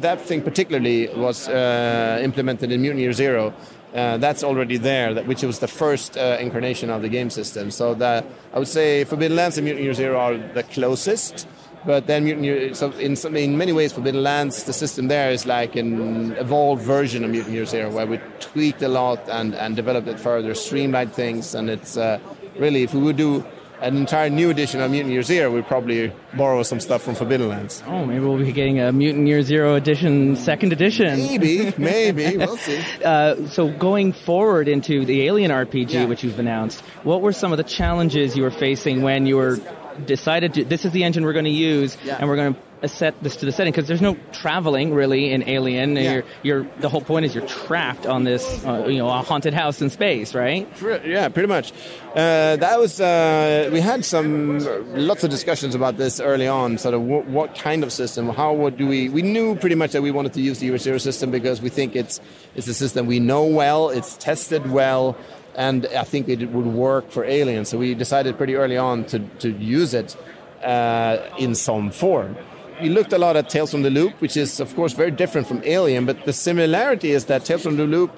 that 0.00 0.20
thing 0.20 0.42
particularly 0.42 1.08
was 1.08 1.48
uh, 1.48 2.18
implemented 2.22 2.72
in 2.72 2.80
Mutant 2.82 3.00
Year 3.00 3.12
Zero. 3.12 3.54
Uh, 3.94 4.16
that's 4.18 4.44
already 4.44 4.76
there, 4.76 5.14
that, 5.14 5.26
which 5.26 5.42
was 5.42 5.58
the 5.58 5.66
first 5.66 6.16
uh, 6.16 6.36
incarnation 6.38 6.90
of 6.90 7.02
the 7.02 7.08
game 7.08 7.28
system. 7.28 7.72
So 7.72 7.94
that 7.94 8.24
I 8.54 8.58
would 8.60 8.68
say 8.68 9.02
Forbidden 9.04 9.36
Lands 9.36 9.58
and 9.58 9.64
Mutant 9.64 9.84
Year 9.84 9.94
Zero 9.94 10.18
are 10.18 10.36
the 10.36 10.62
closest. 10.62 11.48
But 11.84 12.06
then 12.06 12.74
so 12.74 12.90
in, 12.92 13.16
some, 13.16 13.36
in 13.36 13.56
many 13.56 13.72
ways, 13.72 13.92
Forbidden 13.92 14.22
Lands, 14.22 14.64
the 14.64 14.72
system 14.72 15.08
there 15.08 15.30
is 15.30 15.46
like 15.46 15.76
an 15.76 16.32
evolved 16.32 16.82
version 16.82 17.24
of 17.24 17.30
Mutant 17.30 17.54
Year 17.54 17.64
Zero, 17.64 17.90
where 17.90 18.06
we 18.06 18.20
tweaked 18.38 18.82
a 18.82 18.88
lot 18.88 19.28
and, 19.28 19.54
and 19.54 19.76
developed 19.76 20.08
it 20.08 20.20
further, 20.20 20.54
streamlined 20.54 21.12
things, 21.12 21.54
and 21.54 21.70
it's 21.70 21.96
uh, 21.96 22.18
really, 22.58 22.82
if 22.82 22.92
we 22.92 23.00
would 23.00 23.16
do 23.16 23.44
an 23.80 23.96
entire 23.96 24.28
new 24.28 24.50
edition 24.50 24.80
of 24.80 24.90
Mutant 24.90 25.12
Year 25.12 25.22
Zero, 25.22 25.50
we'd 25.50 25.66
probably 25.66 26.12
borrow 26.34 26.62
some 26.62 26.80
stuff 26.80 27.02
from 27.02 27.14
Forbidden 27.14 27.48
Lands. 27.48 27.82
Oh, 27.86 28.04
maybe 28.04 28.20
we'll 28.20 28.38
be 28.38 28.52
getting 28.52 28.78
a 28.78 28.92
Mutant 28.92 29.26
Year 29.26 29.42
Zero 29.42 29.74
edition, 29.74 30.36
second 30.36 30.72
edition. 30.72 31.18
Maybe, 31.18 31.72
maybe, 31.78 32.36
we'll 32.36 32.56
see. 32.58 32.82
Uh, 33.02 33.46
so 33.48 33.68
going 33.68 34.12
forward 34.12 34.68
into 34.68 35.04
the 35.06 35.22
Alien 35.22 35.50
RPG, 35.50 35.92
yeah. 35.92 36.04
which 36.04 36.22
you've 36.22 36.38
announced, 36.38 36.80
what 37.04 37.22
were 37.22 37.32
some 37.32 37.52
of 37.52 37.56
the 37.56 37.64
challenges 37.64 38.36
you 38.36 38.42
were 38.42 38.50
facing 38.50 39.02
when 39.02 39.26
you 39.26 39.36
were 39.36 39.58
decided 40.06 40.54
to, 40.54 40.64
this 40.64 40.84
is 40.84 40.92
the 40.92 41.04
engine 41.04 41.24
we're 41.24 41.32
going 41.32 41.44
to 41.44 41.50
use, 41.50 41.96
yeah. 42.04 42.16
and 42.18 42.28
we're 42.28 42.36
going 42.36 42.54
to 42.54 42.88
set 42.88 43.20
this 43.22 43.36
to 43.36 43.46
the 43.46 43.52
setting 43.52 43.72
because 43.72 43.86
there's 43.86 44.00
no 44.00 44.16
traveling 44.32 44.94
really 44.94 45.32
in 45.32 45.48
Alien. 45.48 45.96
Yeah. 45.96 46.12
You're, 46.12 46.24
you're, 46.42 46.66
the 46.78 46.88
whole 46.88 47.00
point 47.00 47.26
is 47.26 47.34
you're 47.34 47.46
trapped 47.46 48.06
on 48.06 48.24
this, 48.24 48.64
uh, 48.64 48.86
you 48.86 48.98
know, 48.98 49.08
a 49.08 49.22
haunted 49.22 49.54
house 49.54 49.82
in 49.82 49.90
space, 49.90 50.34
right? 50.34 50.68
Yeah, 50.82 51.28
pretty 51.28 51.48
much. 51.48 51.72
Uh, 52.10 52.56
that 52.56 52.78
was 52.78 53.00
uh, 53.00 53.70
we 53.72 53.80
had 53.80 54.04
some 54.04 54.58
lots 54.94 55.22
of 55.22 55.30
discussions 55.30 55.74
about 55.74 55.96
this 55.96 56.20
early 56.20 56.48
on. 56.48 56.78
Sort 56.78 56.94
of 56.94 57.02
what, 57.02 57.26
what 57.26 57.54
kind 57.54 57.84
of 57.84 57.92
system? 57.92 58.28
How 58.30 58.52
would 58.52 58.76
do 58.76 58.86
we? 58.86 59.08
We 59.08 59.22
knew 59.22 59.54
pretty 59.54 59.76
much 59.76 59.92
that 59.92 60.02
we 60.02 60.10
wanted 60.10 60.32
to 60.34 60.40
use 60.40 60.58
the 60.58 60.66
Year 60.66 60.78
Zero 60.78 60.98
system 60.98 61.30
because 61.30 61.60
we 61.60 61.68
think 61.68 61.94
it's 61.94 62.20
it's 62.56 62.66
a 62.66 62.74
system 62.74 63.06
we 63.06 63.20
know 63.20 63.44
well, 63.44 63.90
it's 63.90 64.16
tested 64.16 64.70
well 64.70 65.16
and 65.54 65.86
I 65.86 66.04
think 66.04 66.28
it 66.28 66.50
would 66.50 66.66
work 66.66 67.10
for 67.10 67.24
Alien. 67.24 67.64
So 67.64 67.78
we 67.78 67.94
decided 67.94 68.36
pretty 68.36 68.54
early 68.54 68.76
on 68.76 69.04
to, 69.06 69.18
to 69.18 69.50
use 69.50 69.94
it 69.94 70.16
uh, 70.62 71.18
in 71.38 71.54
some 71.54 71.90
form. 71.90 72.36
We 72.80 72.88
looked 72.88 73.12
a 73.12 73.18
lot 73.18 73.36
at 73.36 73.50
Tales 73.50 73.70
from 73.70 73.82
the 73.82 73.90
Loop, 73.90 74.20
which 74.20 74.36
is 74.36 74.60
of 74.60 74.74
course 74.74 74.92
very 74.92 75.10
different 75.10 75.46
from 75.46 75.62
Alien, 75.64 76.06
but 76.06 76.24
the 76.24 76.32
similarity 76.32 77.10
is 77.10 77.26
that 77.26 77.44
Tales 77.44 77.62
from 77.62 77.76
the 77.76 77.84
Loop 77.84 78.10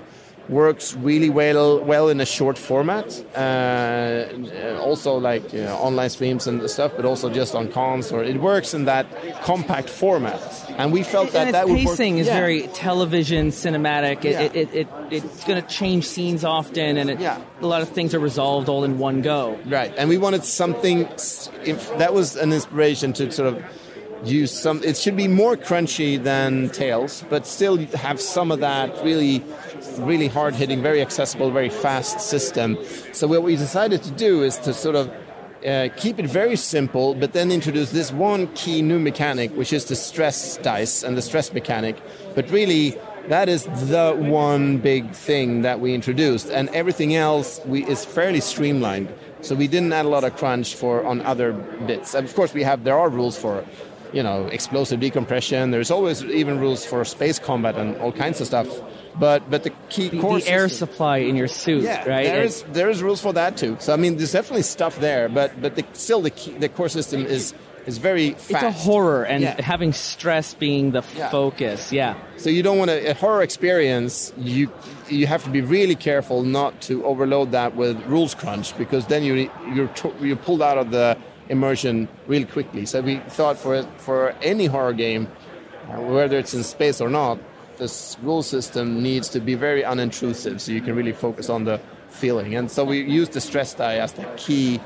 works 0.52 0.94
really 0.94 1.30
well 1.30 1.82
well 1.84 2.08
in 2.08 2.20
a 2.20 2.26
short 2.26 2.58
format. 2.58 3.06
Uh, 3.34 4.78
also, 4.80 5.16
like 5.16 5.52
you 5.52 5.62
know, 5.62 5.76
online 5.76 6.10
streams 6.10 6.46
and 6.46 6.68
stuff, 6.70 6.92
but 6.96 7.04
also 7.04 7.30
just 7.30 7.54
on 7.54 7.68
cons. 7.72 8.12
Or 8.12 8.22
it 8.22 8.40
works 8.40 8.74
in 8.74 8.84
that 8.84 9.06
compact 9.42 9.88
format. 9.88 10.40
And 10.78 10.92
we 10.92 11.02
felt 11.02 11.32
that 11.32 11.46
and 11.46 11.54
that 11.54 11.66
would 11.68 11.78
work. 11.84 11.96
pacing 11.96 12.18
is 12.18 12.26
yeah. 12.26 12.38
very 12.38 12.68
television 12.68 13.48
cinematic. 13.48 14.24
It, 14.24 14.32
Yeah. 14.32 14.40
it, 14.42 14.54
it, 14.54 14.74
it, 14.74 14.88
it's 15.10 15.44
going 15.44 15.60
to 15.60 15.68
change 15.68 16.04
scenes 16.06 16.44
often, 16.44 16.96
and 16.96 17.10
it, 17.10 17.20
Yeah. 17.20 17.40
a 17.60 17.66
lot 17.66 17.82
of 17.82 17.88
things 17.88 18.14
are 18.14 18.20
resolved 18.20 18.68
all 18.68 18.84
in 18.84 18.98
one 18.98 19.22
go. 19.22 19.58
Right, 19.66 19.92
and 19.96 20.08
we 20.08 20.18
wanted 20.18 20.44
something. 20.44 21.08
If 21.64 21.98
that 21.98 22.12
was 22.14 22.36
an 22.36 22.52
inspiration 22.52 23.12
to 23.14 23.30
sort 23.32 23.48
of 23.54 23.64
use 24.24 24.50
some. 24.50 24.82
It 24.82 24.96
should 24.96 25.16
be 25.16 25.28
more 25.28 25.56
crunchy 25.56 26.22
than 26.22 26.70
Tales, 26.70 27.24
but 27.28 27.46
still 27.46 27.76
have 27.94 28.20
some 28.20 28.50
of 28.50 28.60
that 28.60 29.02
really, 29.04 29.44
really 29.98 30.28
hard 30.28 30.54
hitting, 30.54 30.82
very 30.82 31.00
accessible, 31.00 31.50
very 31.50 31.68
fast 31.68 32.20
system. 32.20 32.78
So 33.12 33.26
what 33.26 33.42
we 33.42 33.56
decided 33.56 34.02
to 34.04 34.10
do 34.10 34.42
is 34.42 34.58
to 34.58 34.74
sort 34.74 34.96
of. 34.96 35.10
Uh, 35.64 35.88
keep 35.96 36.18
it 36.18 36.26
very 36.26 36.56
simple, 36.56 37.14
but 37.14 37.34
then 37.34 37.52
introduce 37.52 37.92
this 37.92 38.10
one 38.10 38.48
key 38.54 38.82
new 38.82 38.98
mechanic, 38.98 39.48
which 39.52 39.72
is 39.72 39.84
the 39.84 39.94
stress 39.94 40.56
dice 40.56 41.04
and 41.04 41.16
the 41.16 41.22
stress 41.22 41.52
mechanic. 41.52 42.02
But 42.34 42.50
really, 42.50 42.98
that 43.28 43.48
is 43.48 43.66
the 43.88 44.16
one 44.18 44.78
big 44.78 45.12
thing 45.12 45.62
that 45.62 45.78
we 45.78 45.94
introduced, 45.94 46.50
and 46.50 46.68
everything 46.70 47.14
else 47.14 47.60
we, 47.64 47.84
is 47.86 48.04
fairly 48.04 48.40
streamlined. 48.40 49.14
So 49.40 49.54
we 49.54 49.68
didn't 49.68 49.92
add 49.92 50.04
a 50.04 50.08
lot 50.08 50.24
of 50.24 50.36
crunch 50.36 50.74
for 50.74 51.04
on 51.06 51.20
other 51.20 51.52
bits. 51.52 52.14
And 52.14 52.26
of 52.26 52.34
course, 52.34 52.52
we 52.52 52.64
have 52.64 52.82
there 52.82 52.98
are 52.98 53.08
rules 53.08 53.38
for, 53.38 53.64
you 54.12 54.22
know, 54.22 54.46
explosive 54.46 55.00
decompression. 55.00 55.70
There's 55.70 55.90
always 55.90 56.22
even 56.24 56.58
rules 56.60 56.84
for 56.84 57.04
space 57.04 57.38
combat 57.38 57.76
and 57.76 57.96
all 57.96 58.12
kinds 58.12 58.40
of 58.40 58.46
stuff. 58.46 58.68
But 59.18 59.50
but 59.50 59.62
the 59.62 59.72
key 59.88 60.08
The, 60.08 60.20
core 60.20 60.40
the 60.40 60.48
air 60.48 60.68
system- 60.68 60.88
supply 60.88 61.18
in 61.18 61.36
your 61.36 61.48
suit, 61.48 61.82
yeah, 61.84 62.08
right? 62.08 62.24
There 62.26 62.42
It- 62.42 62.46
is 62.46 62.64
there 62.72 62.88
is 62.90 63.02
rules 63.02 63.20
for 63.20 63.32
that 63.34 63.56
too. 63.56 63.76
So 63.80 63.92
I 63.92 63.96
mean, 63.96 64.16
there's 64.16 64.32
definitely 64.32 64.62
stuff 64.62 64.98
there, 65.00 65.28
but 65.28 65.60
but 65.60 65.76
the, 65.76 65.84
still 65.92 66.20
the 66.22 66.30
key, 66.30 66.52
the 66.52 66.68
core 66.68 66.88
system 66.88 67.26
is 67.26 67.52
is 67.84 67.98
very 67.98 68.28
it's 68.28 68.46
fast. 68.46 68.64
a 68.64 68.70
horror, 68.70 69.24
and 69.24 69.42
Yeah. 69.42 69.60
having 69.60 69.92
stress 69.92 70.54
being 70.54 70.92
the 70.92 71.02
Yeah. 71.18 71.30
focus. 71.30 71.92
Yeah. 71.92 72.14
So 72.36 72.48
you 72.48 72.62
don't 72.62 72.78
want 72.78 72.90
to, 72.90 73.10
a 73.10 73.14
horror 73.14 73.42
experience. 73.42 74.32
You 74.38 74.70
you 75.10 75.26
have 75.26 75.42
to 75.44 75.50
be 75.50 75.60
really 75.60 75.96
careful 75.96 76.42
not 76.44 76.80
to 76.82 77.04
overload 77.04 77.50
that 77.52 77.74
with 77.76 77.96
rules 78.06 78.34
crunch 78.34 78.76
because 78.78 79.06
then 79.06 79.24
you 79.24 79.50
you're 79.74 79.90
you're 80.22 80.36
pulled 80.36 80.62
out 80.62 80.78
of 80.78 80.90
the 80.90 81.16
immersion 81.48 82.08
real 82.26 82.46
quickly. 82.46 82.86
So 82.86 83.00
we 83.00 83.18
thought 83.28 83.58
for 83.58 83.82
for 83.98 84.30
any 84.42 84.66
horror 84.66 84.92
game, 84.92 85.28
uh, 85.88 86.00
whether 86.00 86.38
it's 86.38 86.54
in 86.54 86.62
space 86.62 87.00
or 87.00 87.08
not, 87.08 87.38
this 87.78 88.16
rule 88.22 88.42
system 88.42 89.02
needs 89.02 89.28
to 89.30 89.40
be 89.40 89.54
very 89.54 89.82
unintrusive, 89.82 90.60
so 90.60 90.72
you 90.72 90.80
can 90.80 90.94
really 90.94 91.12
focus 91.12 91.48
on 91.48 91.64
the 91.64 91.80
feeling. 92.08 92.54
And 92.54 92.70
so 92.70 92.84
we 92.84 93.00
used 93.00 93.32
the 93.32 93.40
stress 93.40 93.74
die 93.74 93.96
as 93.96 94.12
the 94.12 94.24
key 94.36 94.80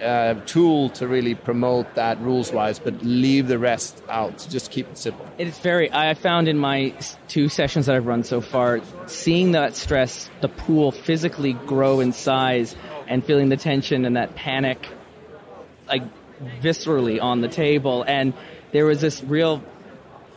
uh, 0.00 0.34
tool 0.46 0.88
to 0.90 1.06
really 1.06 1.34
promote 1.34 1.94
that 1.94 2.18
rules 2.20 2.52
wise, 2.52 2.78
but 2.78 3.02
leave 3.04 3.48
the 3.48 3.58
rest 3.58 4.02
out. 4.08 4.46
Just 4.48 4.70
keep 4.70 4.88
it 4.88 4.98
simple. 4.98 5.26
It's 5.38 5.58
very. 5.58 5.92
I 5.92 6.14
found 6.14 6.48
in 6.48 6.58
my 6.58 6.94
two 7.28 7.48
sessions 7.48 7.86
that 7.86 7.96
I've 7.96 8.06
run 8.06 8.22
so 8.22 8.40
far, 8.40 8.80
seeing 9.06 9.52
that 9.52 9.76
stress, 9.76 10.30
the 10.40 10.48
pool 10.48 10.90
physically 10.92 11.52
grow 11.52 12.00
in 12.00 12.12
size, 12.12 12.74
and 13.08 13.24
feeling 13.24 13.50
the 13.50 13.56
tension 13.56 14.04
and 14.04 14.16
that 14.16 14.34
panic, 14.34 14.88
like 15.90 16.02
viscerally 16.62 17.20
on 17.22 17.40
the 17.40 17.48
table, 17.48 18.02
and 18.06 18.32
there 18.72 18.86
was 18.86 19.00
this 19.00 19.22
real. 19.22 19.62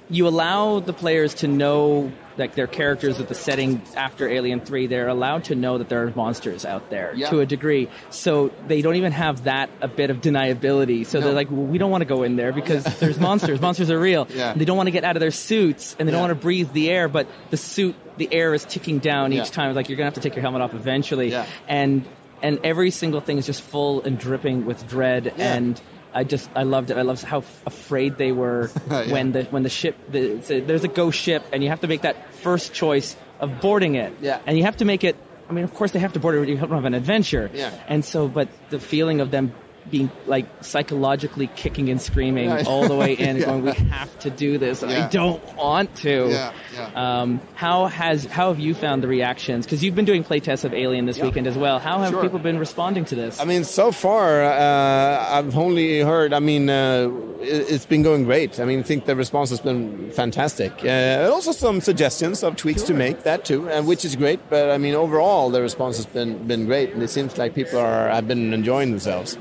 You 0.10 0.28
allow 0.28 0.80
the 0.82 0.94
players 0.94 1.36
to 1.36 1.48
know 1.48 2.12
like 2.38 2.56
their 2.56 2.68
characters 2.68 3.20
with 3.20 3.30
the 3.30 3.36
setting 3.36 3.82
after 3.96 4.28
Alien 4.28 4.60
Three. 4.60 4.88
They're 4.88 5.08
allowed 5.08 5.46
to 5.46 5.56
know 5.56 5.78
that 5.78 5.88
there 5.88 6.04
are 6.06 6.12
monsters 6.16 6.66
out 6.66 6.90
there 6.90 7.14
Yeah. 7.16 7.30
to 7.30 7.40
a 7.40 7.46
degree, 7.46 7.88
so 8.10 8.52
they 8.68 8.82
don't 8.82 8.96
even 8.96 9.12
have 9.14 9.46
that 9.46 9.70
a 9.82 9.88
bit 9.88 10.10
of 10.10 10.18
deniability. 10.20 11.06
So 11.06 11.20
No. 11.20 11.26
they're 11.28 11.34
like, 11.36 11.50
well, 11.52 11.62
we 11.66 11.78
don't 11.78 11.90
want 11.92 12.02
to 12.02 12.06
go 12.08 12.24
in 12.24 12.36
there 12.36 12.52
because 12.52 12.84
there's 13.00 13.20
monsters. 13.20 13.62
monsters 13.68 13.90
are 13.92 14.00
real. 14.00 14.28
Yeah. 14.34 14.54
They 14.54 14.66
don't 14.66 14.78
want 14.78 14.88
to 14.88 14.92
get 14.92 15.04
out 15.04 15.16
of 15.16 15.20
their 15.22 15.32
suits 15.32 15.96
and 15.98 16.08
they 16.08 16.12
don't 16.12 16.20
Yeah. 16.20 16.28
want 16.28 16.40
to 16.40 16.44
breathe 16.44 16.74
the 16.74 16.90
air, 16.90 17.08
but 17.08 17.28
the 17.52 17.58
suit, 17.58 17.96
the 18.18 18.28
air 18.34 18.54
is 18.54 18.66
ticking 18.66 18.98
down 19.00 19.32
Yeah. 19.32 19.44
each 19.44 19.52
time. 19.52 19.74
Like 19.76 19.88
you're 19.90 19.98
gonna 19.98 20.08
have 20.08 20.16
to 20.16 20.22
take 20.22 20.36
your 20.36 20.42
helmet 20.42 20.62
off 20.62 20.74
eventually. 20.74 21.30
Yeah. 21.32 21.46
And 21.68 22.04
and 22.44 22.60
every 22.64 22.92
single 22.92 23.22
thing 23.22 23.38
is 23.40 23.46
just 23.48 23.62
full 23.64 24.04
and 24.04 24.20
dripping 24.20 24.66
with 24.66 24.88
dread 24.88 25.34
Yeah. 25.38 25.56
and. 25.56 25.82
I 26.16 26.24
just 26.24 26.48
I 26.56 26.62
loved 26.62 26.92
it. 26.92 26.98
I 26.98 27.02
loved 27.02 27.24
how 27.24 27.40
f- 27.40 27.64
afraid 27.66 28.20
they 28.20 28.32
were 28.32 28.70
Yeah. 28.92 29.12
when 29.12 29.32
the 29.32 29.46
when 29.46 29.64
the 29.64 29.70
ship 29.70 29.96
the, 30.12 30.38
a, 30.48 30.60
there's 30.62 30.84
a 30.84 30.88
ghost 30.88 31.18
ship 31.20 31.42
and 31.52 31.64
you 31.64 31.70
have 31.70 31.82
to 31.82 31.88
make 31.88 32.04
that 32.04 32.32
first 32.36 32.72
choice 32.72 33.16
of 33.40 33.60
boarding 33.62 33.96
it. 33.96 34.14
Yeah. 34.22 34.38
And 34.46 34.56
you 34.56 34.64
have 34.64 34.78
to 34.78 34.86
make 34.86 35.04
it. 35.04 35.16
I 35.50 35.54
mean, 35.54 35.64
of 35.64 35.74
course 35.74 35.90
they 35.92 35.98
have 35.98 36.14
to 36.14 36.20
board 36.20 36.36
it. 36.36 36.48
You 36.48 36.58
don't 36.58 36.70
have 36.70 36.86
an 36.86 36.94
adventure. 36.94 37.50
Yeah. 37.52 37.74
And 37.88 38.06
so, 38.06 38.28
but 38.28 38.48
the 38.70 38.80
feeling 38.80 39.22
of 39.22 39.32
them 39.32 39.56
being 39.90 40.10
like 40.28 40.46
psychologically 40.62 41.48
kicking 41.56 41.90
and 41.90 42.02
screaming 42.02 42.50
Yeah. 42.50 42.64
all 42.68 42.88
the 42.88 42.96
way 42.96 43.14
in, 43.20 43.30
and 43.30 43.40
Yeah. 43.40 43.46
going, 43.46 43.64
"We 43.64 43.72
have 43.74 44.18
to 44.20 44.30
do 44.30 44.58
this," 44.58 44.82
Yeah. 44.82 45.06
I 45.06 45.10
don't 45.10 45.42
want 45.56 45.94
to. 45.98 46.28
Yeah, 46.30 46.52
yeah. 46.74 47.22
Um, 47.22 47.42
how 47.56 47.86
has 47.88 48.26
how 48.26 48.50
have 48.50 48.60
you 48.60 48.74
found 48.74 49.04
the 49.04 49.08
reactions? 49.08 49.66
Because 49.66 49.84
you've 49.84 49.96
been 49.96 50.06
doing 50.06 50.24
playtests 50.24 50.64
of 50.66 50.74
Alien 50.74 51.06
this 51.06 51.18
Yeah. 51.18 51.26
weekend 51.26 51.48
as 51.48 51.58
well. 51.58 51.80
How 51.80 52.00
have 52.00 52.12
Sure. 52.12 52.22
people 52.22 52.40
been 52.40 52.60
responding 52.60 53.06
to 53.06 53.16
this? 53.16 53.40
I 53.40 53.46
mean, 53.46 53.64
so 53.64 53.92
far, 53.92 54.44
uh, 54.44 55.26
I've 55.38 55.58
only 55.58 56.00
heard, 56.02 56.34
I 56.34 56.40
mean, 56.40 56.70
uh, 56.70 57.10
it- 57.10 57.33
it's 57.44 57.86
been 57.86 58.02
going 58.04 58.24
great. 58.24 58.60
I 58.60 58.66
mean, 58.66 58.80
I 58.80 58.84
think 58.84 59.06
the 59.06 59.16
response 59.16 59.50
has 59.52 59.60
been 59.60 60.10
fantastic. 60.12 60.72
Uh, 60.84 61.30
also, 61.32 61.52
some 61.52 61.82
suggestions 61.82 62.44
of 62.44 62.56
tweaks 62.56 62.84
to 62.84 62.94
make, 62.94 63.24
that 63.24 63.46
too, 63.46 63.70
uh, 63.70 63.82
which 63.84 64.06
is 64.06 64.16
great. 64.16 64.40
But 64.50 64.70
I 64.72 64.78
mean, 64.78 64.96
overall, 64.96 65.50
the 65.50 65.62
response 65.62 65.98
has 65.98 66.06
been, 66.06 66.48
been 66.48 66.66
great. 66.66 66.92
And 66.94 67.04
it 67.04 67.10
seems 67.10 67.38
like 67.38 67.54
people 67.54 67.80
are 67.80 68.10
have 68.10 68.28
been 68.28 68.54
enjoying 68.54 68.90
themselves 68.92 69.38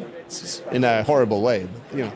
in 0.71 0.85
a 0.85 1.03
horrible 1.05 1.41
way. 1.43 1.69
You 1.93 2.05
know. 2.05 2.13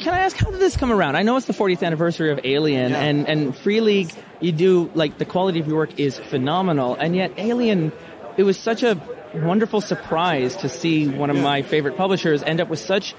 Can 0.00 0.12
I 0.12 0.20
ask 0.20 0.36
how 0.36 0.50
did 0.50 0.58
this 0.60 0.76
come 0.76 0.90
around? 0.90 1.14
I 1.16 1.22
know 1.22 1.36
it's 1.36 1.46
the 1.46 1.52
40th 1.52 1.82
anniversary 1.84 2.32
of 2.32 2.40
Alien, 2.44 2.90
Yeah. 2.92 3.00
and 3.00 3.28
and 3.28 3.56
Free 3.56 3.80
League, 3.80 4.12
you 4.40 4.50
do 4.52 4.90
like 4.94 5.18
the 5.18 5.24
quality 5.24 5.60
of 5.60 5.68
your 5.68 5.76
work 5.76 5.98
is 6.00 6.18
phenomenal, 6.18 6.94
and 6.96 7.14
yet 7.14 7.32
Alien, 7.38 7.92
it 8.36 8.42
was 8.42 8.58
such 8.58 8.82
a 8.82 9.00
wonderful 9.34 9.80
surprise 9.80 10.56
to 10.56 10.68
see 10.68 11.06
one 11.08 11.30
of 11.30 11.36
Yeah. 11.36 11.42
my 11.42 11.62
favorite 11.62 11.96
publishers 11.96 12.42
end 12.42 12.60
up 12.60 12.68
with 12.68 12.80
such 12.80 13.14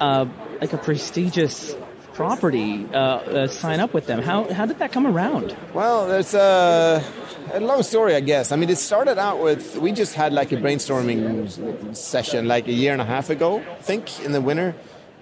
uh, 0.00 0.26
like 0.60 0.72
a 0.72 0.78
prestigious 0.78 1.76
property 2.18 2.84
uh, 2.92 2.98
uh, 2.98 3.46
sign 3.46 3.78
up 3.78 3.94
with 3.94 4.06
them. 4.06 4.20
How 4.20 4.52
how 4.52 4.66
did 4.66 4.80
that 4.80 4.90
come 4.90 5.06
around? 5.06 5.56
Well, 5.72 6.08
there's 6.08 6.34
a, 6.34 7.00
a 7.52 7.60
long 7.60 7.84
story, 7.84 8.16
I 8.16 8.20
guess. 8.20 8.50
I 8.50 8.56
mean, 8.56 8.70
it 8.70 8.78
started 8.78 9.18
out 9.18 9.40
with 9.40 9.76
we 9.76 9.92
just 9.92 10.14
had 10.14 10.32
like 10.32 10.50
a 10.50 10.56
brainstorming 10.56 11.94
session 11.94 12.48
like 12.48 12.66
a 12.66 12.72
year 12.72 12.92
and 12.92 13.00
a 13.00 13.04
half 13.04 13.30
ago, 13.30 13.60
I 13.60 13.82
think, 13.82 14.24
in 14.24 14.32
the 14.32 14.40
winter. 14.40 14.74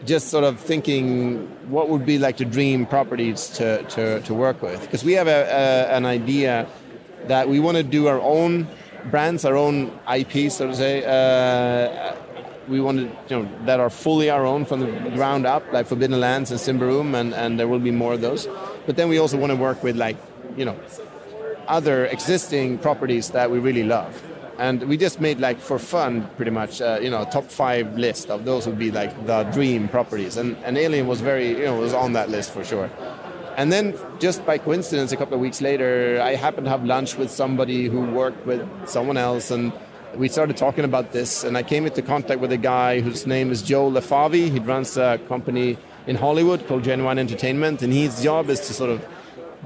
Just 0.05 0.29
sort 0.29 0.45
of 0.45 0.59
thinking 0.59 1.49
what 1.71 1.89
would 1.91 2.07
be 2.07 2.19
like 2.19 2.37
the 2.39 2.45
dream 2.45 2.87
properties 2.87 3.49
to, 3.59 3.83
to, 3.95 4.21
to 4.21 4.35
work 4.35 4.61
with. 4.61 4.81
Because 4.83 5.03
we 5.03 5.15
have 5.15 5.27
a, 5.27 5.41
a, 5.43 5.97
an 5.97 6.05
idea 6.05 6.67
that 7.29 7.49
we 7.49 7.61
want 7.61 7.77
to 7.79 7.83
do 7.83 8.07
our 8.07 8.21
own 8.21 8.69
brands, 9.11 9.45
our 9.45 9.57
own 9.57 9.91
IP, 10.07 10.51
so 10.51 10.67
to 10.69 10.75
say. 10.77 11.05
Uh, 11.05 12.15
we 12.69 12.81
wanted, 12.81 13.11
you 13.29 13.43
know, 13.43 13.49
that 13.67 13.81
are 13.81 13.91
fully 13.91 14.31
our 14.31 14.45
own 14.45 14.65
from 14.65 14.81
the 14.81 15.11
ground 15.11 15.47
up, 15.47 15.63
like 15.73 15.87
Forbidden 15.87 16.21
Lands 16.21 16.51
and 16.51 16.61
Symbaroum, 16.61 17.15
and, 17.15 17.35
and 17.35 17.59
there 17.59 17.69
will 17.69 17.79
be 17.79 17.91
more 17.91 18.15
of 18.15 18.21
those. 18.21 18.49
But 18.87 18.97
then 18.97 19.09
we 19.09 19.19
also 19.19 19.37
want 19.37 19.51
to 19.53 19.57
work 19.57 19.83
with, 19.83 19.97
like, 19.97 20.17
you 20.57 20.65
know, 20.65 20.77
other 21.69 22.07
existing 22.07 22.79
properties 22.79 23.31
that 23.31 23.51
we 23.51 23.59
really 23.59 23.83
love. 23.83 24.23
And 24.59 24.85
we 24.85 24.97
just 24.97 25.21
made, 25.21 25.39
like, 25.39 25.61
for 25.61 25.79
fun, 25.79 26.31
pretty 26.37 26.51
much, 26.51 26.81
uh, 26.81 26.99
you 27.03 27.11
know, 27.11 27.23
a 27.23 27.27
top 27.27 27.45
five 27.45 27.99
list 27.99 28.31
of 28.31 28.45
those 28.45 28.67
would 28.67 28.79
be, 28.79 28.91
like, 28.91 29.27
the 29.27 29.45
dream 29.45 29.87
properties. 29.89 30.37
And, 30.37 30.57
and 30.65 30.79
Alien 30.79 31.07
was 31.07 31.21
very, 31.21 31.51
you 31.51 31.65
know, 31.65 31.81
was 31.81 31.93
on 31.93 32.15
that 32.15 32.31
list 32.31 32.53
for 32.53 32.65
sure. 32.65 32.91
And 33.57 33.73
then, 33.73 33.95
just 34.19 34.45
by 34.47 34.59
coincidence, 34.59 35.13
a 35.13 35.17
couple 35.17 35.35
of 35.35 35.41
weeks 35.41 35.61
later, 35.61 36.21
I 36.23 36.35
happened 36.35 36.67
to 36.67 36.71
have 36.71 36.85
lunch 36.85 37.17
with 37.17 37.31
somebody 37.31 37.87
who 37.87 38.01
worked 38.01 38.47
with 38.47 38.67
someone 38.87 39.17
else, 39.17 39.51
and 39.51 39.73
we 40.17 40.29
started 40.29 40.57
talking 40.57 40.85
about 40.85 41.13
this. 41.13 41.45
And 41.45 41.57
I 41.57 41.63
came 41.63 41.87
into 41.87 42.03
contact 42.03 42.41
with 42.41 42.53
a 42.53 42.57
guy 42.57 43.01
whose 43.01 43.27
name 43.27 43.51
is 43.51 43.63
Joe 43.63 43.91
Lefavi. 43.91 44.51
He 44.51 44.59
runs 44.59 44.97
a 44.97 45.19
company 45.29 45.79
in 46.07 46.17
Hollywood 46.17 46.67
called 46.67 46.85
Genuine 46.85 47.19
Entertainment, 47.19 47.83
and 47.83 47.93
his 47.93 48.23
job 48.23 48.49
is 48.49 48.61
to 48.61 48.73
sort 48.73 48.91
of 48.91 49.05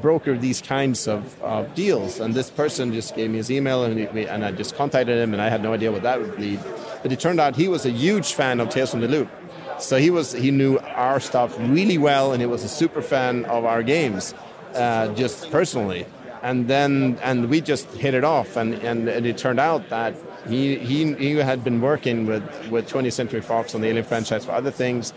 broker 0.00 0.36
these 0.36 0.60
kinds 0.62 1.06
of, 1.06 1.40
of 1.42 1.74
deals. 1.74 2.18
And 2.20 2.34
this 2.34 2.50
person 2.50 2.92
just 2.92 3.14
gave 3.14 3.30
me 3.30 3.36
his 3.36 3.50
email, 3.50 3.84
and, 3.84 4.10
we, 4.12 4.26
and 4.26 4.44
I 4.44 4.50
just 4.52 4.74
contacted 4.74 5.16
him, 5.16 5.32
and 5.34 5.42
I 5.42 5.48
had 5.48 5.62
no 5.62 5.72
idea 5.72 5.92
what 5.92 6.02
that 6.02 6.20
would 6.20 6.38
lead. 6.38 6.60
But 7.02 7.12
it 7.12 7.20
turned 7.20 7.40
out 7.40 7.56
he 7.56 7.68
was 7.68 7.84
a 7.84 7.90
huge 7.90 8.32
fan 8.32 8.60
of 8.60 8.70
Tales 8.70 8.90
from 8.90 9.00
the 9.00 9.08
Loop. 9.08 9.28
So 9.78 9.98
he 9.98 10.10
was 10.10 10.32
he 10.32 10.50
knew 10.50 10.78
our 10.78 11.20
stuff 11.20 11.56
really 11.58 11.96
well, 11.98 12.32
and 12.32 12.40
he 12.42 12.46
was 12.46 12.64
a 12.64 12.68
super 12.68 13.02
fan 13.02 13.44
of 13.46 13.64
our 13.64 13.82
games, 13.82 14.34
uh, 14.74 15.08
just 15.14 15.50
personally. 15.50 16.06
and 16.42 16.68
then 16.68 17.18
and 17.22 17.48
we 17.50 17.60
just 17.60 17.86
hit 17.92 18.14
it 18.14 18.24
off, 18.24 18.56
and, 18.56 18.74
and, 18.74 19.08
and 19.08 19.26
it 19.26 19.38
turned 19.38 19.60
out 19.60 19.88
that 19.90 20.14
he, 20.48 20.76
he 20.78 21.12
he 21.14 21.36
had 21.36 21.62
been 21.62 21.80
working 21.80 22.26
with 22.26 22.42
with 22.70 22.88
20th 22.88 23.12
Century 23.12 23.40
Fox 23.40 23.74
on 23.74 23.80
the 23.80 23.88
Alien 23.88 24.04
franchise 24.04 24.44
for 24.44 24.52
other 24.52 24.70
things, 24.70 25.12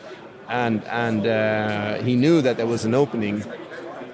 and 0.50 0.84
and 0.86 1.26
uh, 1.26 2.02
he 2.02 2.16
knew 2.16 2.42
that 2.42 2.58
there 2.58 2.68
was 2.68 2.86
an 2.86 2.94
opening 2.94 3.44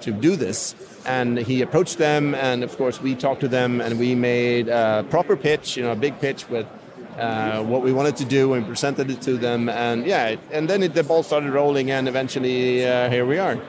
to 0.01 0.11
do 0.11 0.35
this. 0.35 0.75
And 1.05 1.37
he 1.37 1.61
approached 1.61 1.97
them, 1.97 2.35
and 2.35 2.63
of 2.63 2.77
course, 2.77 3.01
we 3.01 3.15
talked 3.15 3.39
to 3.41 3.47
them, 3.47 3.81
and 3.81 3.97
we 3.97 4.15
made 4.15 4.67
a 4.67 5.05
proper 5.09 5.35
pitch, 5.37 5.77
you 5.77 5.83
know, 5.83 5.93
a 5.93 5.95
big 5.95 6.19
pitch 6.19 6.47
with 6.49 6.67
uh, 7.17 7.63
what 7.63 7.81
we 7.81 7.91
wanted 7.91 8.15
to 8.17 8.25
do 8.25 8.53
and 8.53 8.65
presented 8.65 9.09
it 9.09 9.21
to 9.21 9.37
them. 9.37 9.69
And 9.69 10.05
yeah, 10.05 10.35
and 10.51 10.69
then 10.69 10.83
it, 10.83 10.93
the 10.93 11.03
ball 11.03 11.23
started 11.23 11.51
rolling, 11.51 11.89
and 11.89 12.07
eventually 12.07 12.85
uh, 12.85 13.09
here 13.09 13.25
we 13.25 13.37
are. 13.37 13.59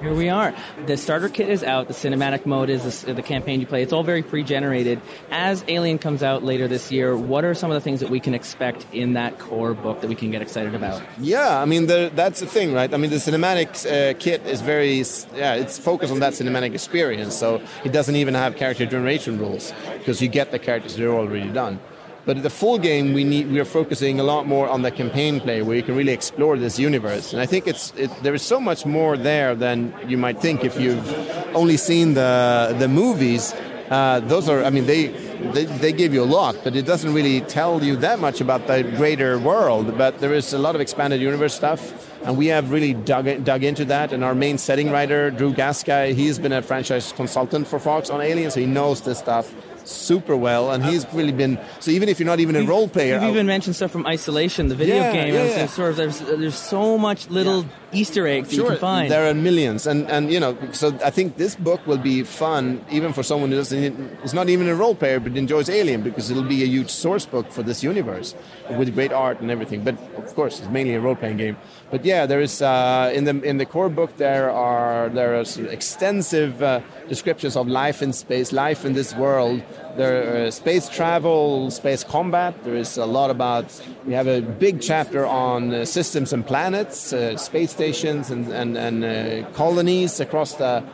Here 0.00 0.14
we 0.14 0.28
are. 0.28 0.54
The 0.86 0.96
starter 0.96 1.28
kit 1.28 1.48
is 1.48 1.64
out. 1.64 1.88
The 1.88 1.94
cinematic 1.94 2.46
mode 2.46 2.70
is 2.70 3.02
the, 3.02 3.14
the, 3.14 3.22
campaign 3.22 3.60
you 3.60 3.66
play. 3.66 3.82
It's 3.82 3.92
all 3.92 4.04
very 4.04 4.22
pre-generated. 4.22 5.00
As 5.30 5.64
Alien 5.66 5.98
comes 5.98 6.22
out 6.22 6.44
later 6.44 6.68
this 6.68 6.92
year, 6.92 7.16
what 7.16 7.44
are 7.44 7.52
some 7.52 7.72
of 7.72 7.74
the 7.74 7.80
things 7.80 7.98
that 7.98 8.08
we 8.08 8.20
can 8.20 8.32
expect 8.32 8.86
in 8.92 9.14
that 9.14 9.40
core 9.40 9.74
book 9.74 10.00
that 10.00 10.06
we 10.06 10.14
can 10.14 10.30
get 10.30 10.40
excited 10.40 10.76
about? 10.76 11.02
Yeah, 11.18 11.60
I 11.60 11.64
mean 11.64 11.86
the, 11.86 12.12
that's 12.14 12.38
the 12.38 12.46
thing, 12.46 12.72
right? 12.72 12.92
I 12.94 12.96
mean 12.96 13.10
the 13.10 13.16
cinematic 13.16 13.86
uh, 13.86 14.16
kit 14.20 14.46
is 14.46 14.60
very 14.60 14.98
yeah, 15.36 15.54
it's 15.54 15.80
focused 15.80 16.12
on 16.12 16.20
that 16.20 16.34
cinematic 16.34 16.74
experience. 16.74 17.34
So 17.34 17.60
it 17.84 17.92
doesn't 17.92 18.14
even 18.14 18.34
have 18.34 18.54
character 18.54 18.86
generation 18.86 19.36
rules 19.38 19.72
because 19.98 20.22
you 20.22 20.28
get 20.28 20.52
the 20.52 20.60
characters 20.60 20.94
they're 20.94 21.12
already 21.12 21.50
done. 21.50 21.80
But 22.28 22.42
the 22.42 22.50
full 22.50 22.76
game, 22.76 23.14
we 23.14 23.24
need 23.24 23.50
we 23.50 23.58
are 23.58 23.64
focusing 23.64 24.20
a 24.20 24.22
lot 24.22 24.46
more 24.46 24.68
on 24.68 24.82
the 24.82 24.90
campaign 24.90 25.40
play, 25.40 25.62
where 25.62 25.74
you 25.74 25.82
can 25.82 25.96
really 25.96 26.12
explore 26.12 26.58
this 26.58 26.78
universe. 26.78 27.32
And 27.32 27.40
I 27.40 27.46
think 27.46 27.66
it's 27.66 27.94
it, 27.96 28.10
there 28.22 28.34
is 28.34 28.42
so 28.42 28.60
much 28.60 28.84
more 28.84 29.16
there 29.16 29.54
than 29.54 29.94
you 30.06 30.18
might 30.18 30.38
think 30.38 30.62
if 30.62 30.78
you've 30.78 31.08
only 31.56 31.78
seen 31.78 32.12
the 32.12 32.76
the 32.78 32.86
movies. 32.86 33.54
Uh, 33.88 34.20
those 34.20 34.50
are, 34.50 34.62
I 34.62 34.68
mean, 34.68 34.84
they, 34.84 35.06
they 35.54 35.64
they 35.64 35.92
give 35.94 36.12
you 36.12 36.22
a 36.22 36.30
lot, 36.38 36.54
but 36.62 36.76
it 36.76 36.84
doesn't 36.84 37.14
really 37.14 37.40
tell 37.40 37.82
you 37.82 37.96
that 37.96 38.18
much 38.18 38.42
about 38.42 38.66
the 38.66 38.82
greater 38.98 39.38
world. 39.38 39.96
But 39.96 40.18
there 40.18 40.34
is 40.34 40.52
a 40.52 40.58
lot 40.58 40.74
of 40.74 40.82
expanded 40.82 41.22
universe 41.22 41.54
stuff, 41.54 41.80
and 42.24 42.36
we 42.36 42.48
have 42.48 42.70
really 42.70 42.92
dug 42.92 43.42
dug 43.42 43.64
into 43.64 43.86
that. 43.86 44.12
And 44.12 44.22
our 44.22 44.34
main 44.34 44.58
setting 44.58 44.90
writer, 44.90 45.30
Drew 45.30 45.54
Gaska, 45.54 46.12
he's 46.12 46.38
been 46.38 46.52
a 46.52 46.60
franchise 46.60 47.10
consultant 47.12 47.66
for 47.66 47.78
Fox 47.78 48.10
on 48.10 48.20
Aliens, 48.20 48.52
so 48.52 48.60
he 48.60 48.66
knows 48.66 49.00
this 49.00 49.18
stuff 49.18 49.54
super 49.88 50.36
well, 50.36 50.70
and 50.70 50.84
he's 50.84 51.06
really 51.12 51.32
been. 51.32 51.58
So 51.80 51.90
even 51.90 52.08
if 52.08 52.18
you're 52.18 52.26
not 52.26 52.40
even 52.40 52.56
a 52.56 52.62
role 52.62 52.88
player, 52.88 53.14
you've 53.14 53.30
even 53.30 53.46
mentioned 53.46 53.76
stuff 53.76 53.90
from 53.90 54.06
Isolation, 54.06 54.68
the 54.68 54.74
video 54.74 54.96
yeah, 54.96 55.12
game. 55.12 55.34
Yeah, 55.34 55.44
yeah. 55.44 55.66
Sort 55.66 55.90
of, 55.90 55.96
there's 55.96 56.20
there's 56.20 56.58
so 56.58 56.98
much 56.98 57.28
little 57.30 57.66
Easter 57.92 58.26
eggs 58.26 58.52
sure, 58.52 58.64
you 58.64 58.70
can 58.70 58.78
find. 58.78 59.10
There 59.10 59.28
are 59.28 59.34
millions, 59.34 59.86
and 59.86 60.10
and 60.10 60.32
you 60.32 60.40
know, 60.40 60.56
so 60.72 60.96
I 61.04 61.10
think 61.10 61.36
this 61.36 61.56
book 61.56 61.86
will 61.86 61.98
be 61.98 62.22
fun 62.22 62.84
even 62.90 63.12
for 63.12 63.22
someone 63.22 63.50
who 63.50 63.56
doesn't 63.56 63.82
is 64.22 64.34
not 64.34 64.48
even 64.48 64.68
a 64.68 64.74
role 64.74 64.94
player 64.94 65.20
but 65.20 65.36
enjoys 65.36 65.68
Alien 65.70 66.02
because 66.02 66.30
it'll 66.30 66.42
be 66.42 66.62
a 66.62 66.66
huge 66.66 66.90
source 66.90 67.26
book 67.26 67.50
for 67.50 67.62
this 67.62 67.82
universe 67.82 68.34
with 68.76 68.94
great 68.94 69.12
art 69.12 69.40
and 69.40 69.50
everything. 69.50 69.84
But 69.84 69.96
of 70.16 70.34
course, 70.34 70.60
it's 70.60 70.68
mainly 70.68 70.94
a 70.94 71.00
role 71.00 71.16
playing 71.16 71.38
game. 71.38 71.56
But 71.90 72.04
yeah, 72.04 72.26
there 72.26 72.40
is 72.40 72.60
uh, 72.60 73.10
in 73.14 73.24
the 73.24 73.40
in 73.42 73.58
the 73.58 73.66
core 73.66 73.88
book 73.88 74.16
there 74.16 74.50
are 74.50 75.08
there 75.08 75.34
are 75.38 75.44
extensive 75.70 76.62
uh, 76.62 76.80
descriptions 77.08 77.56
of 77.56 77.68
life 77.68 78.02
in 78.02 78.12
space, 78.12 78.52
life 78.52 78.84
in 78.84 78.92
this 78.92 79.14
world. 79.14 79.62
There 79.98 80.46
are 80.46 80.50
space 80.52 80.88
travel, 80.88 81.72
space 81.72 82.04
combat. 82.04 82.62
There 82.62 82.76
is 82.76 82.96
a 82.98 83.04
lot 83.04 83.30
about. 83.30 83.66
We 84.06 84.12
have 84.12 84.28
a 84.28 84.40
big 84.40 84.80
chapter 84.80 85.26
on 85.26 85.74
uh, 85.74 85.84
systems 85.84 86.32
and 86.32 86.46
planets, 86.46 87.12
uh, 87.12 87.36
space 87.36 87.72
stations, 87.72 88.30
and 88.30 88.46
and, 88.52 88.78
and 88.78 89.04
uh, 89.04 89.50
colonies 89.54 90.20
across 90.20 90.54
the. 90.54 90.84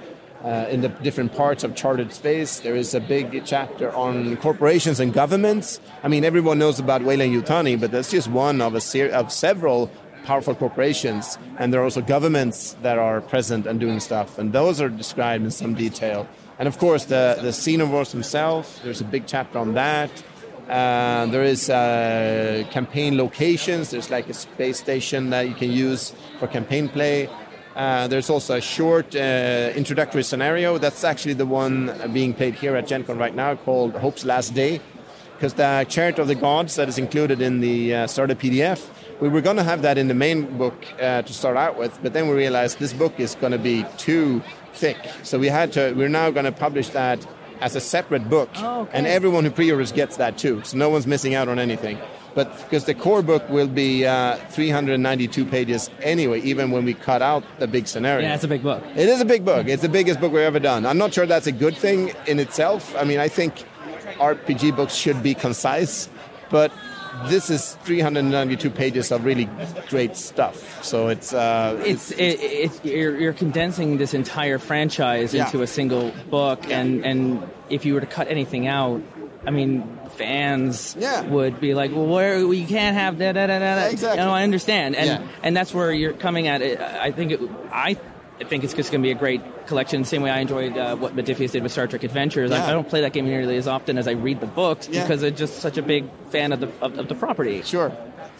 Uh, 0.42 0.68
in 0.70 0.82
the 0.82 0.88
different 0.88 1.32
parts 1.34 1.64
of 1.64 1.74
charted 1.74 2.12
space. 2.12 2.60
There 2.60 2.76
is 2.76 2.92
a 2.94 3.00
big 3.00 3.46
chapter 3.46 3.90
on 3.94 4.36
corporations 4.36 5.00
and 5.00 5.10
governments. 5.10 5.80
I 6.02 6.08
mean, 6.08 6.22
everyone 6.22 6.58
knows 6.58 6.78
about 6.78 7.00
Weyland-Yutani, 7.00 7.80
but 7.80 7.90
that's 7.90 8.10
just 8.10 8.28
one 8.28 8.60
of 8.60 8.74
a 8.74 8.80
ser- 8.82 9.08
of 9.08 9.32
several 9.32 9.90
powerful 10.24 10.54
corporations, 10.54 11.38
and 11.58 11.72
there 11.72 11.80
are 11.80 11.84
also 11.84 12.02
governments 12.02 12.76
that 12.82 12.98
are 12.98 13.22
present 13.22 13.66
and 13.66 13.80
doing 13.80 14.00
stuff, 14.00 14.38
and 14.38 14.52
those 14.52 14.82
are 14.82 14.90
described 14.90 15.44
in 15.44 15.50
some 15.50 15.72
detail. 15.72 16.28
And 16.58 16.68
of 16.68 16.78
course, 16.78 17.06
the, 17.06 17.38
the 17.40 17.48
Xenomorphs 17.48 18.12
themselves, 18.12 18.80
there's 18.82 19.00
a 19.00 19.04
big 19.04 19.26
chapter 19.26 19.58
on 19.58 19.74
that. 19.74 20.10
Uh, 20.68 21.26
there 21.26 21.42
is 21.42 21.68
uh, 21.68 22.64
campaign 22.70 23.18
locations. 23.18 23.90
There's 23.90 24.10
like 24.10 24.28
a 24.28 24.34
space 24.34 24.78
station 24.78 25.30
that 25.30 25.48
you 25.48 25.54
can 25.54 25.70
use 25.70 26.14
for 26.38 26.46
campaign 26.46 26.88
play. 26.88 27.28
Uh, 27.74 28.06
there's 28.06 28.30
also 28.30 28.56
a 28.56 28.60
short 28.60 29.14
uh, 29.16 29.72
introductory 29.74 30.22
scenario. 30.22 30.78
That's 30.78 31.02
actually 31.04 31.34
the 31.34 31.46
one 31.46 31.92
being 32.12 32.32
played 32.32 32.54
here 32.54 32.76
at 32.76 32.86
Gen 32.86 33.04
Con 33.04 33.18
right 33.18 33.34
now 33.34 33.56
called 33.56 33.94
Hope's 33.96 34.24
Last 34.24 34.54
Day. 34.54 34.80
Because 35.34 35.54
the 35.54 35.84
Chariot 35.88 36.20
of 36.20 36.28
the 36.28 36.36
Gods 36.36 36.76
that 36.76 36.88
is 36.88 36.96
included 36.96 37.42
in 37.42 37.60
the 37.60 37.94
uh, 37.94 38.06
starter 38.06 38.36
PDF 38.36 38.88
we 39.20 39.28
were 39.28 39.40
going 39.40 39.56
to 39.56 39.62
have 39.62 39.82
that 39.82 39.96
in 39.96 40.08
the 40.08 40.14
main 40.14 40.58
book 40.58 40.74
uh, 41.00 41.22
to 41.22 41.32
start 41.32 41.56
out 41.56 41.78
with, 41.78 41.98
but 42.02 42.12
then 42.12 42.28
we 42.28 42.34
realized 42.34 42.78
this 42.78 42.92
book 42.92 43.18
is 43.18 43.34
going 43.36 43.52
to 43.52 43.58
be 43.58 43.84
too 43.96 44.42
thick. 44.74 44.98
So 45.22 45.38
we 45.38 45.48
had 45.48 45.72
to. 45.74 45.92
We're 45.94 46.08
now 46.08 46.30
going 46.30 46.44
to 46.44 46.52
publish 46.52 46.90
that 46.90 47.26
as 47.60 47.76
a 47.76 47.80
separate 47.80 48.28
book, 48.28 48.50
oh, 48.56 48.82
okay. 48.82 48.98
and 48.98 49.06
everyone 49.06 49.44
who 49.44 49.50
pre-orders 49.50 49.92
gets 49.92 50.16
that 50.16 50.36
too. 50.36 50.62
So 50.64 50.76
no 50.76 50.90
one's 50.90 51.06
missing 51.06 51.34
out 51.34 51.48
on 51.48 51.58
anything. 51.58 51.98
But 52.34 52.52
because 52.64 52.84
the 52.84 52.94
core 52.94 53.22
book 53.22 53.48
will 53.48 53.68
be 53.68 54.04
uh, 54.04 54.36
392 54.50 55.44
pages 55.44 55.88
anyway, 56.02 56.40
even 56.40 56.72
when 56.72 56.84
we 56.84 56.94
cut 56.94 57.22
out 57.22 57.44
the 57.60 57.68
big 57.68 57.86
scenario. 57.86 58.26
Yeah, 58.26 58.34
it's 58.34 58.44
a 58.44 58.48
big 58.48 58.62
book. 58.62 58.82
It 58.96 59.08
is 59.08 59.20
a 59.20 59.24
big 59.24 59.44
book. 59.44 59.68
It's 59.68 59.82
the 59.82 59.88
biggest 59.88 60.20
book 60.20 60.32
we've 60.32 60.42
ever 60.42 60.58
done. 60.58 60.84
I'm 60.84 60.98
not 60.98 61.14
sure 61.14 61.26
that's 61.26 61.46
a 61.46 61.52
good 61.52 61.76
thing 61.76 62.12
in 62.26 62.40
itself. 62.40 62.94
I 62.96 63.04
mean, 63.04 63.20
I 63.20 63.28
think 63.28 63.64
RPG 64.18 64.74
books 64.74 64.94
should 64.94 65.22
be 65.22 65.34
concise, 65.34 66.08
but 66.50 66.72
this 67.26 67.50
is 67.50 67.74
392 67.84 68.70
pages 68.70 69.10
of 69.12 69.24
really 69.24 69.48
great 69.88 70.16
stuff. 70.16 70.84
So 70.84 71.08
it's 71.08 71.32
uh, 71.32 71.82
it's, 71.84 72.10
it's, 72.12 72.20
it, 72.20 72.40
it's 72.42 72.84
you're, 72.84 73.18
you're, 73.18 73.32
condensing 73.32 73.98
this 73.98 74.14
entire 74.14 74.58
franchise 74.58 75.34
yeah. 75.34 75.46
into 75.46 75.62
a 75.62 75.66
single 75.66 76.12
book, 76.30 76.68
yeah. 76.68 76.80
and 76.80 77.04
and 77.04 77.48
if 77.70 77.84
you 77.84 77.94
were 77.94 78.00
to 78.00 78.06
cut 78.06 78.28
anything 78.28 78.66
out, 78.66 79.02
I 79.46 79.50
mean, 79.50 79.98
fans 80.10 80.96
yeah. 80.98 81.22
would 81.22 81.60
be 81.60 81.74
like, 81.74 81.92
"Well, 81.92 82.06
where 82.06 82.38
you 82.38 82.66
can't 82.66 82.96
have 82.96 83.18
da 83.18 83.32
da 83.32 83.46
da 83.46 83.58
da." 83.58 83.86
Exactly. 83.86 84.20
You 84.20 84.26
know, 84.26 84.32
I 84.32 84.42
understand, 84.42 84.96
and 84.96 85.28
and 85.42 85.56
that's 85.56 85.72
where 85.74 85.92
you're 85.92 86.12
coming 86.12 86.48
at 86.48 86.62
it. 86.62 86.80
I 86.80 87.10
think 87.10 87.32
it, 87.32 87.40
I 87.70 87.98
I 88.40 88.44
think 88.44 88.64
it's 88.64 88.74
just 88.74 88.90
going 88.90 89.00
to 89.00 89.06
be 89.06 89.12
a 89.12 89.14
great 89.14 89.66
collection. 89.66 90.02
The 90.02 90.08
same 90.08 90.22
way 90.22 90.30
I 90.30 90.40
enjoyed 90.40 90.76
uh, 90.76 90.96
what 90.96 91.14
Modiphius 91.14 91.52
did 91.52 91.62
with 91.62 91.70
Star 91.70 91.86
Trek 91.86 92.02
Adventures. 92.02 92.50
Yeah. 92.50 92.64
I, 92.64 92.70
I, 92.70 92.72
don't 92.72 92.88
play 92.88 93.02
that 93.02 93.12
game 93.12 93.26
nearly 93.26 93.56
as 93.56 93.68
often 93.68 93.96
as 93.96 94.08
I 94.08 94.12
read 94.12 94.40
the 94.40 94.46
books 94.46 94.88
yeah. 94.88 95.02
because 95.02 95.22
I'm 95.22 95.36
just 95.36 95.60
such 95.60 95.78
a 95.78 95.82
big 95.82 96.06
fan 96.30 96.52
of 96.52 96.60
the 96.60 96.68
of, 96.80 96.98
of 96.98 97.08
the 97.08 97.14
property. 97.14 97.62
Sure. 97.62 97.96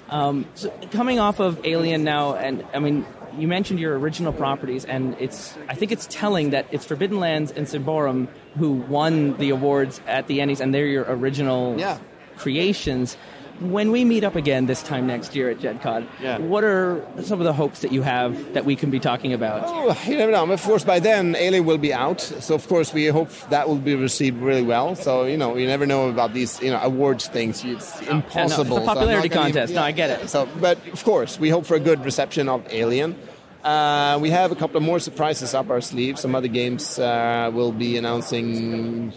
Um, 0.09 0.47
so 0.55 0.71
coming 0.91 1.19
off 1.19 1.41
of 1.41 1.65
Alien 1.65 2.05
now, 2.05 2.35
and 2.35 2.65
I 2.75 2.81
mean, 2.81 3.07
you 3.39 3.49
mentioned 3.49 3.81
your 3.81 3.99
original 3.99 4.33
properties, 4.33 4.85
and 4.85 5.17
it's 5.21 5.57
I 5.69 5.75
think 5.75 5.93
it's 5.93 6.07
telling 6.11 6.51
that 6.51 6.67
it's 6.73 6.85
Forbidden 6.85 7.21
Lands 7.21 7.53
and 7.53 7.67
Symbaroum 7.67 8.29
who 8.57 8.73
won 8.73 9.37
the 9.37 9.51
awards 9.51 10.01
at 10.07 10.27
the 10.27 10.41
Ennies, 10.41 10.61
and 10.61 10.75
they're 10.75 10.87
your 10.87 11.05
original 11.09 11.79
yeah. 11.79 11.99
creations 12.37 13.17
when 13.61 13.93
we 13.93 14.05
meet 14.05 14.25
up 14.25 14.37
again 14.37 14.67
this 14.67 14.83
time 14.83 15.07
next 15.07 15.35
year 15.35 15.51
at 15.51 15.61
Gen 15.61 15.79
Con, 15.79 16.09
yeah. 16.21 16.39
what 16.39 16.65
are 16.65 17.05
some 17.23 17.41
of 17.41 17.45
the 17.45 17.53
hopes 17.53 17.81
that 17.81 17.93
you 17.93 18.03
have 18.03 18.55
that 18.55 18.65
we 18.65 18.77
can 18.77 18.91
be 18.91 18.99
talking 18.99 19.33
about? 19.33 19.63
Oh, 19.67 19.97
you 20.07 20.17
never 20.17 20.33
know. 20.33 20.51
Of 20.51 20.63
course, 20.63 20.85
by 20.85 20.99
then, 20.99 21.37
Alien 21.37 21.65
will 21.65 21.79
be 21.79 21.93
out. 21.93 22.21
So, 22.21 22.55
of 22.55 22.67
course, 22.69 22.93
we 22.93 23.07
hope 23.07 23.31
that 23.51 23.69
will 23.69 23.79
be 23.79 23.95
received 23.95 24.39
really 24.39 24.63
well. 24.63 24.95
So, 24.97 25.25
you 25.25 25.37
know, 25.37 25.57
you 25.57 25.67
never 25.67 25.87
know 25.87 26.09
about 26.09 26.35
these, 26.35 26.61
you 26.61 26.71
know, 26.71 26.81
awards 26.81 27.29
things. 27.29 27.65
It's 27.65 28.01
impossible. 28.03 28.65
Yeah, 28.65 28.71
no, 28.71 28.77
it's 28.77 28.85
a 28.85 28.95
popularity 28.95 29.29
so 29.29 29.35
contest. 29.35 29.71
Even, 29.71 29.75
yeah, 29.75 29.81
no, 29.81 29.87
I 29.87 29.93
get 29.93 30.11
it. 30.11 30.29
So, 30.29 30.49
but, 30.61 30.79
of 30.89 31.05
course, 31.05 31.39
we 31.39 31.51
hope 31.51 31.65
for 31.67 31.77
a 31.77 31.81
good 31.81 32.05
reception 32.05 32.49
of 32.49 32.67
Alien. 32.71 33.17
Uh, 33.63 34.19
we 34.21 34.29
have 34.31 34.53
a 34.53 34.55
couple 34.55 34.77
of 34.77 34.83
more 34.83 34.99
surprises 34.99 35.55
up 35.55 35.71
our 35.71 35.81
sleeve. 35.81 36.19
Some 36.19 36.35
other 36.35 36.49
games 36.49 36.99
uh, 36.99 37.51
will 37.53 37.73
be 37.73 37.97
announcing 37.97 39.13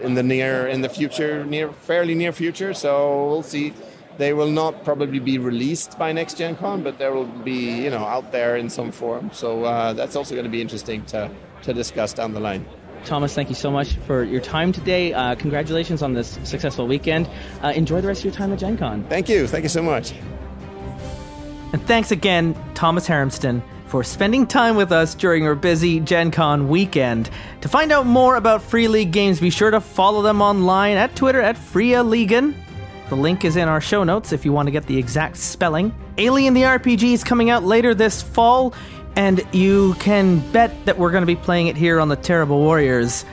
in 0.00 0.14
the 0.14 0.22
near, 0.22 0.66
in 0.66 0.80
the 0.80 0.88
future, 0.88 1.44
near, 1.44 1.72
fairly 1.72 2.14
near 2.14 2.32
future. 2.32 2.74
So 2.74 3.26
we'll 3.28 3.42
see 3.42 3.72
they 4.18 4.32
will 4.32 4.50
not 4.50 4.84
probably 4.84 5.18
be 5.18 5.38
released 5.38 5.98
by 5.98 6.12
next 6.12 6.38
Gen 6.38 6.56
Con, 6.56 6.82
but 6.82 6.98
they 6.98 7.08
will 7.08 7.26
be, 7.26 7.82
you 7.82 7.90
know, 7.90 8.04
out 8.04 8.32
there 8.32 8.56
in 8.56 8.70
some 8.70 8.90
form. 8.90 9.30
So 9.32 9.64
uh, 9.64 9.92
that's 9.92 10.16
also 10.16 10.34
going 10.34 10.44
to 10.44 10.50
be 10.50 10.60
interesting 10.60 11.04
to, 11.06 11.30
to 11.62 11.74
discuss 11.74 12.12
down 12.12 12.32
the 12.32 12.40
line. 12.40 12.64
Tomas, 13.04 13.34
thank 13.34 13.48
you 13.48 13.54
so 13.54 13.70
much 13.70 13.94
for 14.06 14.24
your 14.24 14.40
time 14.40 14.72
today. 14.72 15.12
Uh, 15.12 15.34
congratulations 15.34 16.02
on 16.02 16.14
this 16.14 16.38
successful 16.44 16.86
weekend. 16.86 17.28
Uh, 17.62 17.68
enjoy 17.68 18.00
the 18.00 18.08
rest 18.08 18.20
of 18.20 18.24
your 18.24 18.34
time 18.34 18.52
at 18.52 18.58
Gen 18.58 18.76
Con. 18.76 19.04
Thank 19.04 19.28
you. 19.28 19.46
Thank 19.46 19.62
you 19.62 19.68
so 19.68 19.82
much. 19.82 20.12
And 21.72 21.82
thanks 21.86 22.10
again, 22.10 22.56
Thomas 22.74 23.06
Harmston, 23.06 23.62
for 23.86 24.04
spending 24.04 24.46
time 24.46 24.76
with 24.76 24.92
us 24.92 25.14
during 25.14 25.46
our 25.46 25.54
busy 25.54 26.00
Gen 26.00 26.30
Con 26.30 26.68
weekend. 26.68 27.30
To 27.60 27.68
find 27.68 27.92
out 27.92 28.06
more 28.06 28.36
about 28.36 28.62
Free 28.62 28.88
League 28.88 29.12
games, 29.12 29.40
be 29.40 29.50
sure 29.50 29.70
to 29.70 29.80
follow 29.80 30.22
them 30.22 30.42
online 30.42 30.96
at 30.96 31.16
Twitter 31.16 31.40
at 31.40 31.56
Fria 31.56 32.02
Ligan 32.02 32.54
the 33.08 33.16
link 33.16 33.44
is 33.44 33.56
in 33.56 33.68
our 33.68 33.80
show 33.80 34.02
notes 34.02 34.32
if 34.32 34.44
you 34.44 34.52
want 34.52 34.66
to 34.66 34.72
get 34.72 34.86
the 34.86 34.98
exact 34.98 35.36
spelling. 35.36 35.94
Alien 36.18 36.54
the 36.54 36.62
RPG 36.62 37.12
is 37.12 37.22
coming 37.22 37.50
out 37.50 37.62
later 37.62 37.94
this 37.94 38.20
fall, 38.20 38.74
and 39.14 39.46
you 39.52 39.94
can 40.00 40.40
bet 40.50 40.72
that 40.86 40.98
we're 40.98 41.12
going 41.12 41.22
to 41.22 41.26
be 41.26 41.36
playing 41.36 41.68
it 41.68 41.76
here 41.76 42.00
on 42.00 42.08
the 42.08 42.16
Terrible 42.16 42.58
Warriors. 42.58 43.24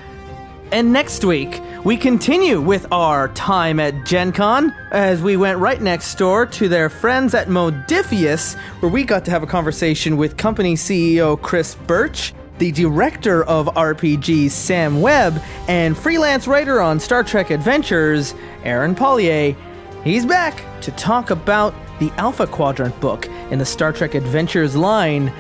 And 0.73 0.91
next 0.91 1.23
week, 1.23 1.61
we 1.83 1.95
continue 1.95 2.59
with 2.59 2.91
our 2.91 3.27
time 3.35 3.79
at 3.79 4.07
Gen 4.07 4.31
Con 4.31 4.73
as 4.91 5.21
we 5.21 5.37
went 5.37 5.59
right 5.59 5.79
next 5.79 6.15
door 6.15 6.47
to 6.47 6.67
their 6.67 6.89
friends 6.89 7.35
at 7.35 7.47
Modiphius, 7.47 8.57
where 8.79 8.91
we 8.91 9.03
got 9.03 9.23
to 9.25 9.29
have 9.29 9.43
a 9.43 9.45
conversation 9.45 10.17
with 10.17 10.35
company 10.35 10.73
CEO 10.73 11.39
Chris 11.39 11.75
Birch, 11.75 12.33
the 12.57 12.71
director 12.71 13.43
of 13.43 13.67
RPGs 13.67 14.49
Sam 14.49 14.99
Webb, 14.99 15.39
and 15.67 15.95
freelance 15.95 16.47
writer 16.47 16.81
on 16.81 16.99
Star 16.99 17.23
Trek 17.23 17.51
Adventures 17.51 18.33
Aaron 18.63 18.95
Pollyea. 18.95 19.55
He's 20.03 20.25
back 20.25 20.63
to 20.81 20.89
talk 20.93 21.29
about 21.29 21.75
the 21.99 22.09
Alpha 22.17 22.47
Quadrant 22.47 22.99
book 22.99 23.27
in 23.51 23.59
the 23.59 23.65
Star 23.65 23.93
Trek 23.93 24.15
Adventures 24.15 24.75
line. 24.75 25.31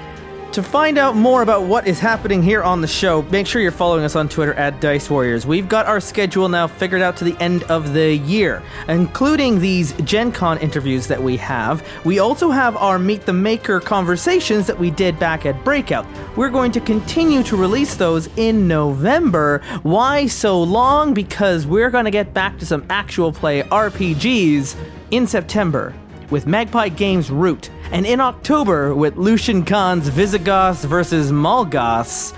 To 0.53 0.61
find 0.61 0.99
out 0.99 1.15
more 1.15 1.41
about 1.41 1.63
what 1.63 1.87
is 1.87 1.99
happening 1.99 2.43
here 2.43 2.61
on 2.61 2.79
the 2.79 2.87
show, 2.87 3.23
make 3.23 3.47
sure 3.47 3.59
you're 3.59 3.71
following 3.71 4.05
us 4.05 4.15
on 4.15 4.29
Twitter 4.29 4.53
at 4.53 4.79
Dice 4.79 5.09
Warriors. 5.09 5.47
We've 5.47 5.67
got 5.67 5.87
our 5.87 5.99
schedule 5.99 6.47
now 6.47 6.67
figured 6.67 7.01
out 7.01 7.17
to 7.17 7.23
the 7.23 7.35
end 7.41 7.63
of 7.71 7.93
the 7.93 8.17
year, 8.17 8.61
including 8.87 9.59
these 9.59 9.93
Gen 10.03 10.31
Con 10.31 10.59
interviews 10.59 11.07
that 11.07 11.19
we 11.19 11.37
have. 11.37 11.83
We 12.05 12.19
also 12.19 12.51
have 12.51 12.77
our 12.77 12.99
Meet 12.99 13.25
the 13.25 13.33
Maker 13.33 13.79
conversations 13.79 14.67
that 14.67 14.77
we 14.77 14.91
did 14.91 15.17
back 15.17 15.47
at 15.47 15.63
Breakout. 15.63 16.05
We're 16.37 16.51
going 16.51 16.71
to 16.73 16.79
continue 16.79 17.41
to 17.41 17.57
release 17.57 17.95
those 17.95 18.29
in 18.37 18.67
November. 18.67 19.59
Why 19.81 20.27
so 20.27 20.61
long? 20.61 21.15
Because 21.15 21.65
we're 21.65 21.89
going 21.89 22.05
to 22.05 22.11
get 22.11 22.31
back 22.31 22.59
to 22.59 22.65
some 22.67 22.85
actual 22.91 23.31
play 23.31 23.63
RPGs 23.63 24.75
in 25.09 25.25
September 25.25 25.95
with 26.29 26.47
Magpie 26.47 26.89
Games 26.89 27.29
Root, 27.29 27.69
and 27.93 28.07
in 28.07 28.19
October 28.19 28.95
with 28.95 29.17
Lucian 29.17 29.63
Kahn's 29.63 30.07
Visigoths 30.07 30.83
vs. 30.83 31.31
Mall 31.31 31.63
Goths. 31.63 32.33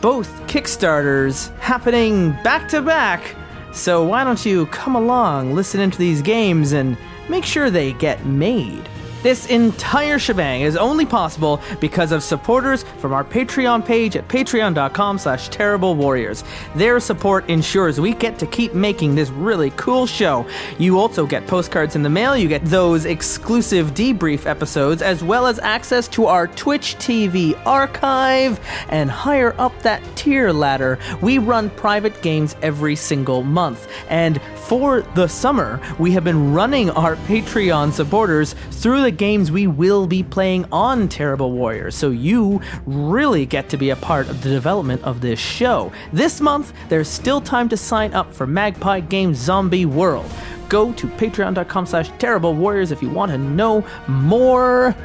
Both 0.00 0.28
Kickstarters 0.46 1.54
happening 1.58 2.30
back 2.44 2.68
to 2.68 2.80
back. 2.80 3.34
So 3.72 4.04
why 4.04 4.22
don't 4.22 4.46
you 4.46 4.66
come 4.66 4.94
along, 4.94 5.54
listen 5.54 5.80
into 5.80 5.98
these 5.98 6.22
games, 6.22 6.72
and 6.72 6.96
make 7.28 7.44
sure 7.44 7.68
they 7.68 7.94
get 7.94 8.24
made? 8.24 8.88
This 9.22 9.46
entire 9.46 10.18
shebang 10.18 10.62
is 10.62 10.76
only 10.76 11.06
possible 11.06 11.60
because 11.78 12.10
of 12.10 12.24
supporters 12.24 12.82
from 12.98 13.12
our 13.12 13.22
Patreon 13.22 13.84
page 13.84 14.16
at 14.16 14.26
patreon.com 14.26 15.18
slash 15.18 15.48
terrible 15.48 15.94
warriors. 15.94 16.42
Their 16.74 16.98
support 16.98 17.48
ensures 17.48 18.00
we 18.00 18.14
get 18.14 18.38
to 18.40 18.46
keep 18.46 18.74
making 18.74 19.14
this 19.14 19.30
really 19.30 19.70
cool 19.76 20.06
show. 20.06 20.44
You 20.76 20.98
also 20.98 21.24
get 21.24 21.46
postcards 21.46 21.94
in 21.94 22.02
the 22.02 22.10
mail, 22.10 22.36
you 22.36 22.48
get 22.48 22.64
those 22.64 23.04
exclusive 23.04 23.94
debrief 23.94 24.46
episodes, 24.46 25.02
as 25.02 25.22
well 25.22 25.46
as 25.46 25.60
access 25.60 26.08
to 26.08 26.26
our 26.26 26.48
Twitch 26.48 26.96
TV 26.96 27.56
archive, 27.64 28.58
and 28.88 29.08
higher 29.08 29.54
up 29.58 29.80
that 29.82 30.02
tier 30.16 30.52
ladder, 30.52 30.98
we 31.20 31.38
run 31.38 31.70
private 31.70 32.20
games 32.22 32.56
every 32.60 32.96
single 32.96 33.44
month. 33.44 33.88
And 34.08 34.40
for 34.56 35.02
the 35.14 35.28
summer, 35.28 35.80
we 35.98 36.10
have 36.12 36.24
been 36.24 36.52
running 36.52 36.90
our 36.90 37.14
Patreon 37.16 37.92
supporters 37.92 38.54
through 38.70 39.02
the 39.02 39.11
games 39.12 39.52
we 39.52 39.66
will 39.66 40.06
be 40.06 40.22
playing 40.22 40.66
on 40.72 41.08
Terrible 41.08 41.52
Warriors, 41.52 41.94
so 41.94 42.10
you 42.10 42.60
really 42.86 43.46
get 43.46 43.68
to 43.68 43.76
be 43.76 43.90
a 43.90 43.96
part 43.96 44.28
of 44.28 44.42
the 44.42 44.50
development 44.50 45.02
of 45.02 45.20
this 45.20 45.38
show. 45.38 45.92
This 46.12 46.40
month, 46.40 46.72
there's 46.88 47.08
still 47.08 47.40
time 47.40 47.68
to 47.68 47.76
sign 47.76 48.12
up 48.14 48.32
for 48.32 48.46
Magpie 48.46 49.00
Games 49.00 49.38
Zombie 49.38 49.86
World. 49.86 50.30
Go 50.68 50.92
to 50.94 51.06
patreon.com 51.06 51.86
slash 51.86 52.10
terrible 52.18 52.54
warriors 52.54 52.90
if 52.90 53.02
you 53.02 53.10
want 53.10 53.30
to 53.30 53.38
know 53.38 53.86
more. 54.08 54.96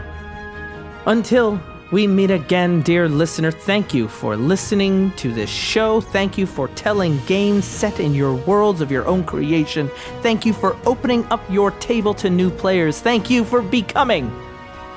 Until 1.05 1.61
we 1.91 2.05
meet 2.05 2.31
again, 2.31 2.81
dear 2.81 3.07
listener. 3.07 3.51
Thank 3.51 3.93
you 3.93 4.07
for 4.07 4.35
listening 4.35 5.11
to 5.11 5.31
this 5.31 5.49
show. 5.49 6.01
Thank 6.01 6.37
you 6.37 6.45
for 6.45 6.67
telling 6.69 7.17
games 7.25 7.65
set 7.65 7.99
in 7.99 8.13
your 8.13 8.33
worlds 8.33 8.81
of 8.81 8.91
your 8.91 9.05
own 9.05 9.23
creation. 9.23 9.89
Thank 10.21 10.45
you 10.45 10.53
for 10.53 10.75
opening 10.85 11.25
up 11.27 11.41
your 11.49 11.71
table 11.71 12.13
to 12.15 12.29
new 12.29 12.49
players. 12.49 12.99
Thank 12.99 13.29
you 13.29 13.45
for 13.45 13.61
becoming 13.61 14.29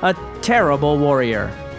a 0.03 0.15
terrible 0.43 0.99
warrior. 0.99 1.70